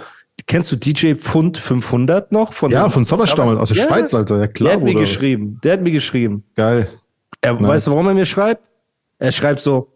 kennst 0.47 0.71
du 0.71 0.75
DJ 0.75 1.13
Pfund 1.13 1.59
500 1.59 2.31
noch? 2.31 2.51
Von 2.51 2.71
Ja, 2.71 2.89
von 2.89 3.05
Zauberstammel 3.05 3.59
aus 3.59 3.69
der 3.69 3.77
Ja, 3.77 3.87
Schweiz, 3.87 4.11
Alter. 4.11 4.39
Ja, 4.39 4.47
klar. 4.47 4.69
Der 4.71 4.77
hat 4.77 4.83
mir 4.83 4.95
geschrieben. 4.95 5.59
Der 5.63 5.73
hat 5.73 5.81
mir 5.81 5.91
geschrieben. 5.91 6.43
Geil. 6.55 6.89
Er, 7.41 7.53
Nice. 7.53 7.67
Weißt 7.67 7.87
du, 7.87 7.91
warum 7.91 8.07
er 8.07 8.15
mir 8.15 8.25
schreibt? 8.25 8.71
Er 9.19 9.31
schreibt 9.31 9.59
so, 9.59 9.93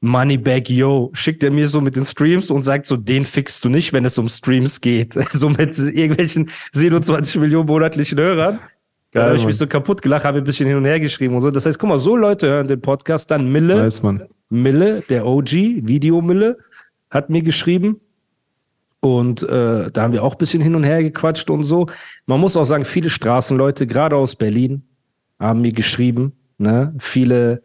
Moneyback, 0.00 0.70
yo, 0.70 1.10
schickt 1.12 1.42
er 1.42 1.50
mir 1.50 1.68
so 1.68 1.80
mit 1.80 1.94
den 1.94 2.04
Streams 2.04 2.50
und 2.50 2.62
sagt 2.62 2.86
so, 2.86 2.96
den 2.96 3.26
fixst 3.26 3.64
du 3.64 3.68
nicht, 3.68 3.92
wenn 3.92 4.06
es 4.06 4.16
um 4.16 4.28
Streams 4.28 4.80
geht. 4.80 5.14
So 5.32 5.50
mit 5.50 5.78
irgendwelchen 5.78 6.50
27 6.72 7.36
Millionen 7.40 7.66
monatlichen 7.66 8.18
Hörern. 8.18 8.58
Da 9.12 9.20
Geil, 9.20 9.28
habe 9.28 9.36
ich 9.36 9.46
mich 9.46 9.58
so 9.58 9.66
kaputt 9.66 10.02
gelacht, 10.02 10.24
habe 10.24 10.38
ein 10.38 10.44
bisschen 10.44 10.66
hin 10.66 10.76
und 10.76 10.84
her 10.84 11.00
geschrieben 11.00 11.34
und 11.34 11.40
so. 11.40 11.50
Das 11.50 11.66
heißt, 11.66 11.78
guck 11.78 11.88
mal, 11.88 11.98
so 11.98 12.16
Leute 12.16 12.48
hören 12.48 12.68
den 12.68 12.80
Podcast. 12.80 13.30
Dann 13.30 13.50
Mille, 13.50 13.76
Weiß 13.76 14.02
man. 14.02 14.22
Mille, 14.48 15.02
der 15.08 15.26
OG, 15.26 15.52
Video 15.52 16.22
Mille, 16.22 16.58
hat 17.10 17.28
mir 17.28 17.42
geschrieben. 17.42 18.00
Und 19.00 19.42
äh, 19.42 19.90
da 19.90 20.02
haben 20.02 20.12
wir 20.12 20.22
auch 20.22 20.34
ein 20.34 20.38
bisschen 20.38 20.62
hin 20.62 20.74
und 20.74 20.84
her 20.84 21.02
gequatscht 21.02 21.50
und 21.50 21.62
so. 21.62 21.86
Man 22.26 22.40
muss 22.40 22.56
auch 22.56 22.64
sagen, 22.64 22.84
viele 22.84 23.10
Straßenleute, 23.10 23.86
gerade 23.86 24.16
aus 24.16 24.36
Berlin, 24.36 24.82
haben 25.38 25.62
mir 25.62 25.72
geschrieben. 25.72 26.32
Ne? 26.58 26.94
Viele 26.98 27.62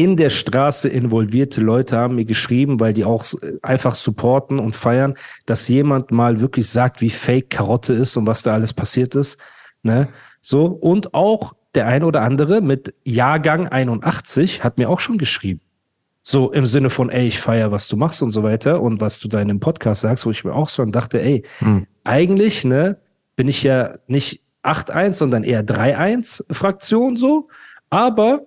in 0.00 0.16
der 0.16 0.30
Straße 0.30 0.88
involvierte 0.88 1.60
Leute 1.60 1.98
haben 1.98 2.14
mir 2.14 2.24
geschrieben, 2.24 2.80
weil 2.80 2.94
die 2.94 3.04
auch 3.04 3.22
einfach 3.60 3.94
supporten 3.94 4.58
und 4.58 4.74
feiern, 4.74 5.14
dass 5.44 5.68
jemand 5.68 6.10
mal 6.10 6.40
wirklich 6.40 6.70
sagt, 6.70 7.02
wie 7.02 7.10
fake 7.10 7.50
Karotte 7.50 7.92
ist 7.92 8.16
und 8.16 8.26
was 8.26 8.42
da 8.42 8.54
alles 8.54 8.72
passiert 8.72 9.14
ist. 9.14 9.38
Ne? 9.82 10.08
So, 10.40 10.64
und 10.64 11.12
auch 11.12 11.52
der 11.74 11.86
ein 11.86 12.02
oder 12.02 12.22
andere 12.22 12.62
mit 12.62 12.94
Jahrgang 13.04 13.68
81 13.68 14.64
hat 14.64 14.78
mir 14.78 14.88
auch 14.88 15.00
schon 15.00 15.18
geschrieben. 15.18 15.60
So 16.22 16.50
im 16.50 16.64
Sinne 16.64 16.88
von, 16.88 17.10
ey, 17.10 17.28
ich 17.28 17.38
feier, 17.38 17.70
was 17.70 17.86
du 17.88 17.98
machst 17.98 18.22
und 18.22 18.32
so 18.32 18.42
weiter 18.42 18.80
und 18.80 19.02
was 19.02 19.20
du 19.20 19.28
da 19.28 19.38
in 19.38 19.48
dem 19.48 19.60
Podcast 19.60 20.00
sagst, 20.00 20.24
wo 20.24 20.30
ich 20.30 20.44
mir 20.44 20.54
auch 20.54 20.70
schon 20.70 20.92
dachte, 20.92 21.20
ey, 21.20 21.44
Hm. 21.58 21.86
eigentlich, 22.04 22.64
ne, 22.64 22.96
bin 23.36 23.48
ich 23.48 23.62
ja 23.62 23.98
nicht 24.06 24.40
8-1, 24.62 25.12
sondern 25.12 25.44
eher 25.44 25.62
3-1 25.62 26.42
Fraktion 26.50 27.18
so, 27.18 27.48
aber 27.90 28.46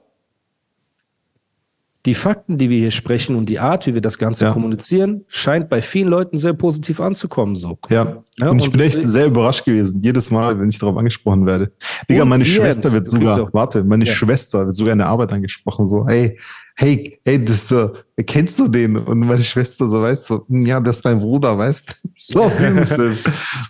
die 2.06 2.14
Fakten, 2.16 2.58
die 2.58 2.70
wir 2.70 2.80
hier 2.80 2.92
sprechen 2.92 3.36
und 3.38 3.48
die 3.48 3.60
Art, 3.60 3.88
wie 3.88 3.94
wir 3.94 4.02
das 4.02 4.18
Ganze 4.18 4.46
Ja. 4.46 4.52
kommunizieren, 4.52 5.24
scheint 5.30 5.70
bei 5.70 5.82
vielen 5.82 6.10
Leuten 6.10 6.38
sehr 6.38 6.54
positiv 6.54 7.00
anzukommen 7.00 7.56
so. 7.56 7.78
Ja. 7.90 8.24
Ja, 8.38 8.50
und 8.50 8.60
ich 8.60 8.66
und 8.66 8.72
bin 8.72 8.82
echt 8.82 9.06
sehr 9.06 9.28
überrascht 9.28 9.64
gewesen, 9.64 10.02
jedes 10.02 10.32
Mal, 10.32 10.60
wenn 10.60 10.68
ich 10.68 10.80
darauf 10.80 10.98
angesprochen 10.98 11.46
werde. 11.46 11.72
Digga, 12.10 12.26
meine 12.26 12.44
Schwester 12.46 12.92
wird 12.92 13.06
sogar, 13.08 13.54
warte, 13.54 13.84
meine 13.84 14.06
Ja. 14.06 14.12
Schwester 14.14 14.66
wird 14.66 14.76
sogar 14.76 14.94
in 14.94 15.00
der 15.00 15.08
Arbeit 15.08 15.32
angesprochen, 15.34 15.86
so, 15.86 16.06
hey, 16.08 16.38
hey, 16.76 17.20
hey, 17.26 17.44
das, 17.44 17.72
äh, 17.72 17.90
kennst 18.26 18.58
du 18.60 18.68
den? 18.68 18.98
Und 18.98 19.20
meine 19.20 19.44
Schwester 19.44 19.88
so, 19.88 20.02
weißt 20.02 20.30
du, 20.30 20.46
"Hm, 20.48 20.66
ja, 20.66 20.80
das 20.80 20.98
ist 20.98 21.06
mein 21.06 21.20
Bruder, 21.20 21.58
weißt 21.58 21.90
du? 22.04 22.10
So 22.26 22.44
auf 22.44 22.56
diesen 22.58 22.86
Film. 22.88 23.18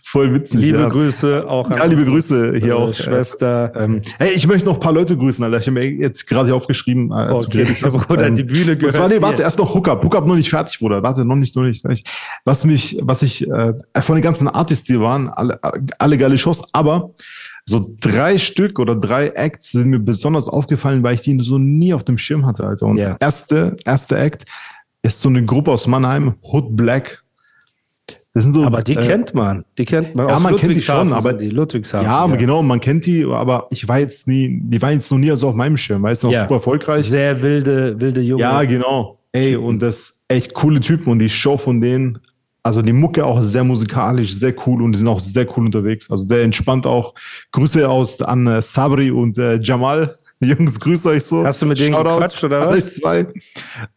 Voll 0.03 0.31
witzig. 0.35 0.61
Liebe 0.61 0.77
ja. 0.79 0.89
Grüße 0.89 1.47
auch 1.47 1.71
an 1.71 1.77
Ja, 1.77 1.85
liebe 1.85 2.05
Grüße 2.05 2.55
hier 2.57 2.77
auch. 2.77 2.93
Schwester. 2.93 3.71
Ähm, 3.75 4.01
hey, 4.19 4.31
ich 4.35 4.45
möchte 4.45 4.67
noch 4.67 4.75
ein 4.75 4.79
paar 4.79 4.93
Leute 4.93 5.17
grüßen, 5.17 5.43
Alter. 5.43 5.57
Ich 5.57 5.65
habe 5.65 5.79
mir 5.79 5.89
jetzt 5.89 6.27
gerade 6.27 6.45
hier 6.47 6.55
aufgeschrieben. 6.55 7.11
Äh, 7.11 7.31
Okay. 7.33 7.65
Bruder, 8.07 8.27
Ähm, 8.27 8.35
die 8.35 8.43
Bühne 8.43 8.73
Und 8.73 8.79
gehört 8.79 8.95
zwar, 8.95 9.07
nee, 9.09 9.19
warte, 9.21 9.41
erst 9.41 9.57
noch 9.57 9.73
Hookup. 9.73 10.03
Hookup 10.03 10.27
noch 10.27 10.35
nicht 10.35 10.49
fertig, 10.51 10.77
Bruder. 10.79 11.01
Warte, 11.01 11.25
noch 11.25 11.35
nicht, 11.35 11.55
noch 11.55 11.63
nicht. 11.63 11.83
Noch 11.83 11.89
nicht. 11.91 12.07
Was 12.45 12.63
mich, 12.63 12.99
was 13.01 13.23
ich, 13.23 13.49
äh, 13.49 13.73
von 14.01 14.15
den 14.15 14.21
ganzen 14.23 14.47
Artists, 14.47 14.85
die 14.85 14.99
waren, 14.99 15.29
alle, 15.29 15.59
alle 15.97 16.17
geile 16.17 16.37
Shows, 16.37 16.63
aber 16.73 17.11
so 17.65 17.95
drei 18.01 18.37
Stück 18.37 18.77
oder 18.79 18.95
drei 18.95 19.27
Acts 19.29 19.71
sind 19.71 19.89
mir 19.89 19.99
besonders 19.99 20.47
aufgefallen, 20.49 21.01
weil 21.03 21.15
ich 21.15 21.21
die 21.21 21.37
so 21.41 21.57
nie 21.57 21.93
auf 21.93 22.03
dem 22.03 22.17
Schirm 22.17 22.45
hatte, 22.45 22.65
Alter. 22.65 22.87
Und 22.87 22.97
Ja. 22.97 23.15
erste, 23.19 23.77
erste 23.85 24.17
Act 24.17 24.45
ist 25.01 25.21
so 25.21 25.29
eine 25.29 25.45
Gruppe 25.45 25.71
aus 25.71 25.87
Mannheim, 25.87 26.33
Hood 26.41 26.75
Black. 26.75 27.23
Das 28.33 28.43
sind 28.43 28.53
so, 28.53 28.63
Aber 28.63 28.81
die 28.81 28.95
äh, 28.95 29.05
kennt 29.07 29.33
man. 29.35 29.63
Die 29.77 29.85
kennt 29.85 30.15
man. 30.15 30.27
ja, 30.27 30.35
Aus 30.35 30.41
man 30.43 30.55
kennt 30.55 30.75
die 30.75 30.79
schon, 30.79 31.13
aber- 31.13 31.33
die 31.33 31.49
Ludwigshafen. 31.49 32.05
ja, 32.07 32.25
genau, 32.35 32.63
man 32.63 32.79
kennt 32.79 33.05
die, 33.05 33.23
aber 33.25 33.67
ich 33.69 33.87
war 33.87 33.99
jetzt 33.99 34.27
nie, 34.27 34.59
die 34.63 34.81
waren 34.81 34.93
jetzt 34.93 35.11
noch 35.11 35.19
nie 35.19 35.35
so 35.37 35.49
auf 35.49 35.55
meinem 35.55 35.77
Schirm, 35.77 36.01
weißt 36.01 36.23
du, 36.23 36.27
noch 36.27 36.33
Ja. 36.33 36.41
super 36.41 36.55
erfolgreich. 36.55 37.05
Sehr 37.05 37.41
wilde, 37.43 37.95
wilde 38.01 38.21
Junge. 38.21 38.41
Ja, 38.41 38.63
genau. 38.63 39.19
Ey, 39.33 39.55
und 39.55 39.79
das 39.83 40.25
echt 40.27 40.53
coole 40.55 40.79
Typen 40.81 41.11
und 41.11 41.19
die 41.19 41.29
Show 41.29 41.57
von 41.57 41.79
denen, 41.79 42.19
also 42.63 42.81
die 42.81 42.93
Mucke 42.93 43.25
auch 43.25 43.41
sehr 43.41 43.63
musikalisch, 43.65 44.33
sehr 44.33 44.55
cool 44.65 44.81
und 44.81 44.93
die 44.93 44.99
sind 44.99 45.09
auch 45.09 45.19
sehr 45.19 45.45
cool 45.55 45.65
unterwegs. 45.65 46.09
Also 46.09 46.23
sehr 46.23 46.43
entspannt 46.43 46.87
auch. 46.87 47.13
Grüße 47.51 47.87
aus 47.87 48.21
an 48.21 48.47
äh, 48.47 48.61
Sabri 48.61 49.11
und 49.11 49.37
äh, 49.37 49.59
Jamal. 49.61 50.17
Jungs, 50.39 50.79
grüße 50.79 51.09
euch 51.09 51.25
so. 51.25 51.43
Hast 51.45 51.61
du 51.61 51.65
mit 51.65 51.79
denen 51.79 51.93
Shoutouts 51.93 52.15
gequatscht, 52.15 52.43
oder 52.45 52.67
was? 52.69 52.95
Zwei. 52.95 53.27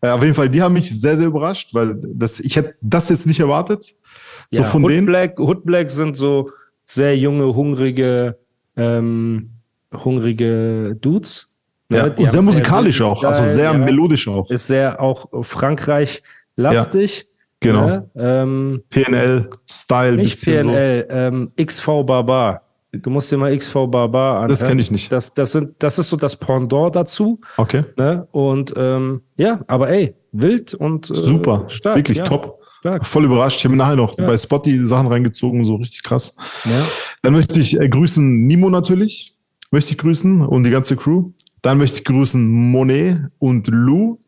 Äh, 0.00 0.08
auf 0.10 0.22
jeden 0.22 0.34
Fall, 0.34 0.48
die 0.48 0.60
haben 0.60 0.74
mich 0.74 0.90
sehr, 1.00 1.16
sehr 1.16 1.28
überrascht, 1.28 1.74
weil 1.74 1.96
das, 2.02 2.40
ich 2.40 2.56
hätte 2.56 2.74
das 2.80 3.08
jetzt 3.08 3.26
nicht 3.26 3.38
erwartet. 3.40 3.94
So 4.50 4.62
Ja, 4.62 4.68
von 4.68 4.82
Hood 4.82 4.90
denen. 4.90 5.06
Black, 5.06 5.38
Hood 5.38 5.64
Black 5.64 5.88
sind 5.88 6.16
so 6.16 6.50
sehr 6.84 7.16
junge, 7.16 7.54
hungrige, 7.54 8.36
ähm, 8.76 9.50
hungrige 9.92 10.96
Dudes. 11.00 11.48
ne? 11.88 11.98
Ja, 11.98 12.08
Die 12.08 12.24
und 12.24 12.30
sehr 12.30 12.42
musikalisch 12.42 13.00
auch, 13.00 13.22
also 13.22 13.44
sehr 13.44 13.72
ja. 13.72 13.72
melodisch 13.72 14.26
auch. 14.28 14.50
Ist 14.50 14.66
sehr 14.66 15.00
auch 15.00 15.28
Frankreich-lastig. 15.44 17.28
Genau. 17.60 17.86
Ne? 17.86 18.10
Ähm, 18.16 18.82
PNL, 18.90 19.48
Style, 19.68 20.16
nicht 20.16 20.42
PNL, 20.44 21.06
ähm, 21.10 21.52
XV 21.56 22.04
Barbar. 22.04 22.62
so. 22.92 22.98
Du 22.98 23.10
musst 23.10 23.30
dir 23.30 23.36
mal 23.36 23.56
XV 23.56 23.74
Barbar 23.88 24.34
anhören. 24.36 24.48
Das 24.48 24.64
kenne 24.64 24.80
ich 24.80 24.90
nicht. 24.90 25.10
Das, 25.12 25.34
das, 25.34 25.52
sind, 25.52 25.74
das 25.80 25.98
ist 25.98 26.08
so 26.08 26.16
das 26.16 26.36
Pendant 26.36 26.96
dazu. 26.96 27.40
Okay. 27.56 27.84
Ne? 27.96 28.26
Und 28.30 28.72
ähm, 28.76 29.22
ja, 29.36 29.60
aber 29.66 29.90
ey, 29.90 30.14
wild 30.32 30.74
und 30.74 31.10
äh, 31.10 31.14
Super. 31.14 31.64
stark. 31.68 31.96
Wirklich 31.96 32.18
ja, 32.18 32.24
top. 32.24 32.62
Stark. 32.78 33.04
Voll 33.04 33.24
überrascht. 33.24 33.58
Ich 33.58 33.64
habe 33.64 33.72
mir 33.74 33.82
nachher 33.82 33.96
noch 33.96 34.16
Ja. 34.18 34.26
bei 34.26 34.36
Spotty 34.38 34.86
Sachen 34.86 35.08
reingezogen, 35.08 35.64
so 35.64 35.76
richtig 35.76 36.02
krass. 36.04 36.36
Ja. 36.64 36.86
Dann 37.22 37.32
möchte 37.32 37.58
ich 37.60 37.78
äh, 37.78 37.88
grüßen 37.88 38.46
Nimo 38.46 38.70
natürlich. 38.70 39.36
Möchte 39.70 39.90
ich 39.92 39.98
grüßen 39.98 40.42
und 40.42 40.64
die 40.64 40.70
ganze 40.70 40.96
Crew. 40.96 41.32
Dann 41.62 41.78
möchte 41.78 41.98
ich 41.98 42.04
grüßen 42.04 42.48
Monet 42.70 43.18
und 43.38 43.66
Lou. 43.68 44.18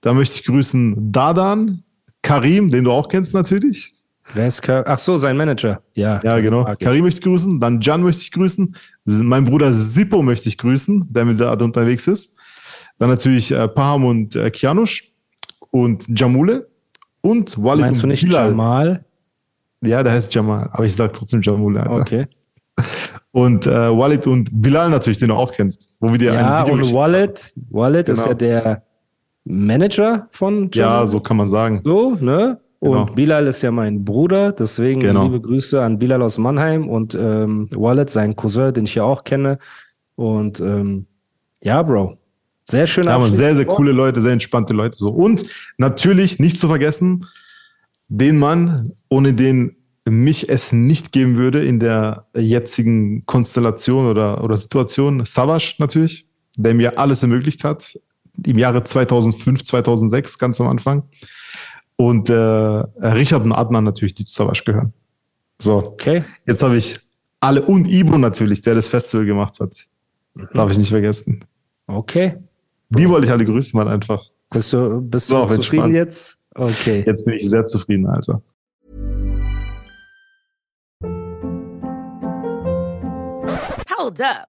Dann 0.00 0.16
möchte 0.16 0.38
ich 0.38 0.44
grüßen 0.46 1.10
Dadan, 1.12 1.82
Karim, 2.26 2.70
den 2.70 2.84
du 2.84 2.90
auch 2.92 3.08
kennst 3.08 3.32
natürlich. 3.34 3.92
Wer 4.34 4.48
ist 4.48 4.60
Kar 4.60 4.82
Ach 4.86 4.98
so, 4.98 5.16
sein 5.16 5.36
Manager. 5.36 5.80
Ja, 5.94 6.20
Ja, 6.24 6.40
genau. 6.40 6.62
mag 6.64 6.76
ich. 6.80 6.84
Karim 6.84 7.04
möchte 7.04 7.20
ich 7.20 7.24
grüßen. 7.24 7.60
Dann 7.60 7.80
Jan 7.80 8.02
möchte 8.02 8.22
ich 8.22 8.32
grüßen. 8.32 8.74
Mein 9.04 9.44
Bruder 9.44 9.72
Sippo 9.72 10.20
möchte 10.22 10.48
ich 10.48 10.58
grüßen, 10.58 11.06
der 11.12 11.24
mit 11.24 11.38
da 11.40 11.52
unterwegs 11.54 12.08
ist. 12.08 12.36
Dann 12.98 13.08
natürlich 13.10 13.52
äh, 13.52 13.68
Paham 13.68 14.04
und 14.04 14.34
äh, 14.34 14.50
Kianush 14.50 15.12
und 15.70 16.06
Jamule 16.18 16.68
und 17.20 17.62
Walid 17.62 17.82
Meinst 17.84 18.00
du 18.02 18.06
und 18.06 18.10
nicht 18.10 18.22
Bilal. 18.24 18.48
Jamal? 18.50 19.04
Ja, 19.82 20.02
der 20.02 20.12
heißt 20.14 20.34
Jamal, 20.34 20.68
aber 20.72 20.84
ich 20.86 20.94
sage 20.96 21.12
trotzdem 21.12 21.42
Jamule. 21.42 21.80
Alter. 21.80 22.00
Okay. 22.00 22.26
Und 23.32 23.66
äh, 23.66 23.70
Walid 23.70 24.26
und 24.26 24.48
Bilal 24.50 24.88
natürlich, 24.88 25.18
den 25.18 25.28
du 25.28 25.34
auch 25.34 25.52
kennst. 25.52 25.98
Wo 26.00 26.10
wir 26.10 26.16
dir 26.18 26.32
Ja, 26.32 26.56
ein 26.56 26.62
Video 26.62 26.72
und 26.74 26.80
geschickt- 26.80 26.96
Wallet. 26.96 27.52
Wallet 27.68 28.08
ist 28.08 28.16
Genau. 28.24 28.28
ja 28.30 28.34
der 28.34 28.82
Manager 29.46 30.28
von 30.32 30.70
Ja, 30.74 30.84
Jamal. 30.94 31.08
so 31.08 31.20
kann 31.20 31.36
man 31.36 31.48
sagen. 31.48 31.80
So, 31.82 32.16
ne? 32.20 32.58
Und 32.78 32.90
Genau. 32.92 33.04
Bilal 33.14 33.46
ist 33.46 33.62
ja 33.62 33.70
mein 33.70 34.04
Bruder, 34.04 34.52
deswegen 34.52 35.00
Genau. 35.00 35.24
liebe 35.24 35.40
Grüße 35.40 35.82
an 35.82 35.98
Bilal 35.98 36.20
aus 36.22 36.36
Mannheim 36.38 36.88
und 36.88 37.14
ähm, 37.18 37.68
Wallet, 37.74 38.10
sein 38.10 38.36
Cousin, 38.36 38.74
den 38.74 38.84
ich 38.84 38.94
ja 38.96 39.04
auch 39.04 39.24
kenne. 39.24 39.58
Und 40.14 40.60
ähm, 40.60 41.06
ja, 41.62 41.82
Bro. 41.82 42.18
Sehr 42.68 42.86
schön. 42.86 43.04
Ja, 43.04 43.20
sehr, 43.22 43.54
sehr 43.54 43.64
coole 43.64 43.92
Leute, 43.92 44.20
sehr 44.20 44.32
entspannte 44.32 44.74
Leute. 44.74 44.98
So. 44.98 45.10
Und 45.10 45.46
natürlich 45.78 46.38
nicht 46.40 46.60
zu 46.60 46.66
vergessen, 46.68 47.24
den 48.08 48.38
Mann, 48.38 48.92
ohne 49.08 49.32
den 49.34 49.76
mich 50.08 50.48
es 50.48 50.72
nicht 50.72 51.12
geben 51.12 51.36
würde 51.36 51.64
in 51.64 51.80
der 51.80 52.26
jetzigen 52.36 53.24
Konstellation 53.26 54.06
oder, 54.06 54.42
oder 54.44 54.56
Situation, 54.56 55.24
Savas 55.24 55.74
natürlich, 55.78 56.28
der 56.56 56.74
mir 56.74 56.98
alles 56.98 57.22
ermöglicht 57.22 57.64
hat, 57.64 57.96
im 58.44 58.58
Jahre 58.58 58.82
2005, 58.84 59.64
2006, 59.64 60.38
ganz 60.38 60.60
am 60.60 60.68
Anfang. 60.68 61.04
Und 61.96 62.28
äh, 62.28 62.34
Richard 62.34 63.44
und 63.44 63.52
Adnan 63.52 63.84
natürlich, 63.84 64.14
die 64.14 64.24
zu 64.24 64.34
Savas 64.34 64.64
gehören. 64.64 64.92
So, 65.60 65.76
Okay. 65.78 66.24
jetzt 66.46 66.62
habe 66.62 66.76
ich 66.76 66.98
alle 67.40 67.62
und 67.62 67.86
Ibo 67.88 68.18
natürlich, 68.18 68.60
der 68.62 68.74
das 68.74 68.88
Festival 68.88 69.24
gemacht 69.24 69.58
hat. 69.60 69.86
Darf 70.52 70.70
ich 70.70 70.78
nicht 70.78 70.90
vergessen. 70.90 71.44
Okay. 71.86 72.36
Die 72.90 73.08
wollte 73.08 73.26
ich 73.26 73.32
alle 73.32 73.44
grüßen 73.44 73.78
mal 73.78 73.88
einfach. 73.88 74.22
Bist 74.50 74.72
du, 74.72 75.00
bist 75.00 75.28
So, 75.28 75.42
du 75.46 75.54
zufrieden 75.56 75.84
entspannt. 75.84 75.94
jetzt? 75.94 76.38
Okay. 76.54 77.04
Jetzt 77.06 77.24
bin 77.24 77.34
ich 77.34 77.48
sehr 77.48 77.64
zufrieden, 77.66 78.06
Alter. 78.06 78.42
Hold 83.98 84.20
up. 84.20 84.48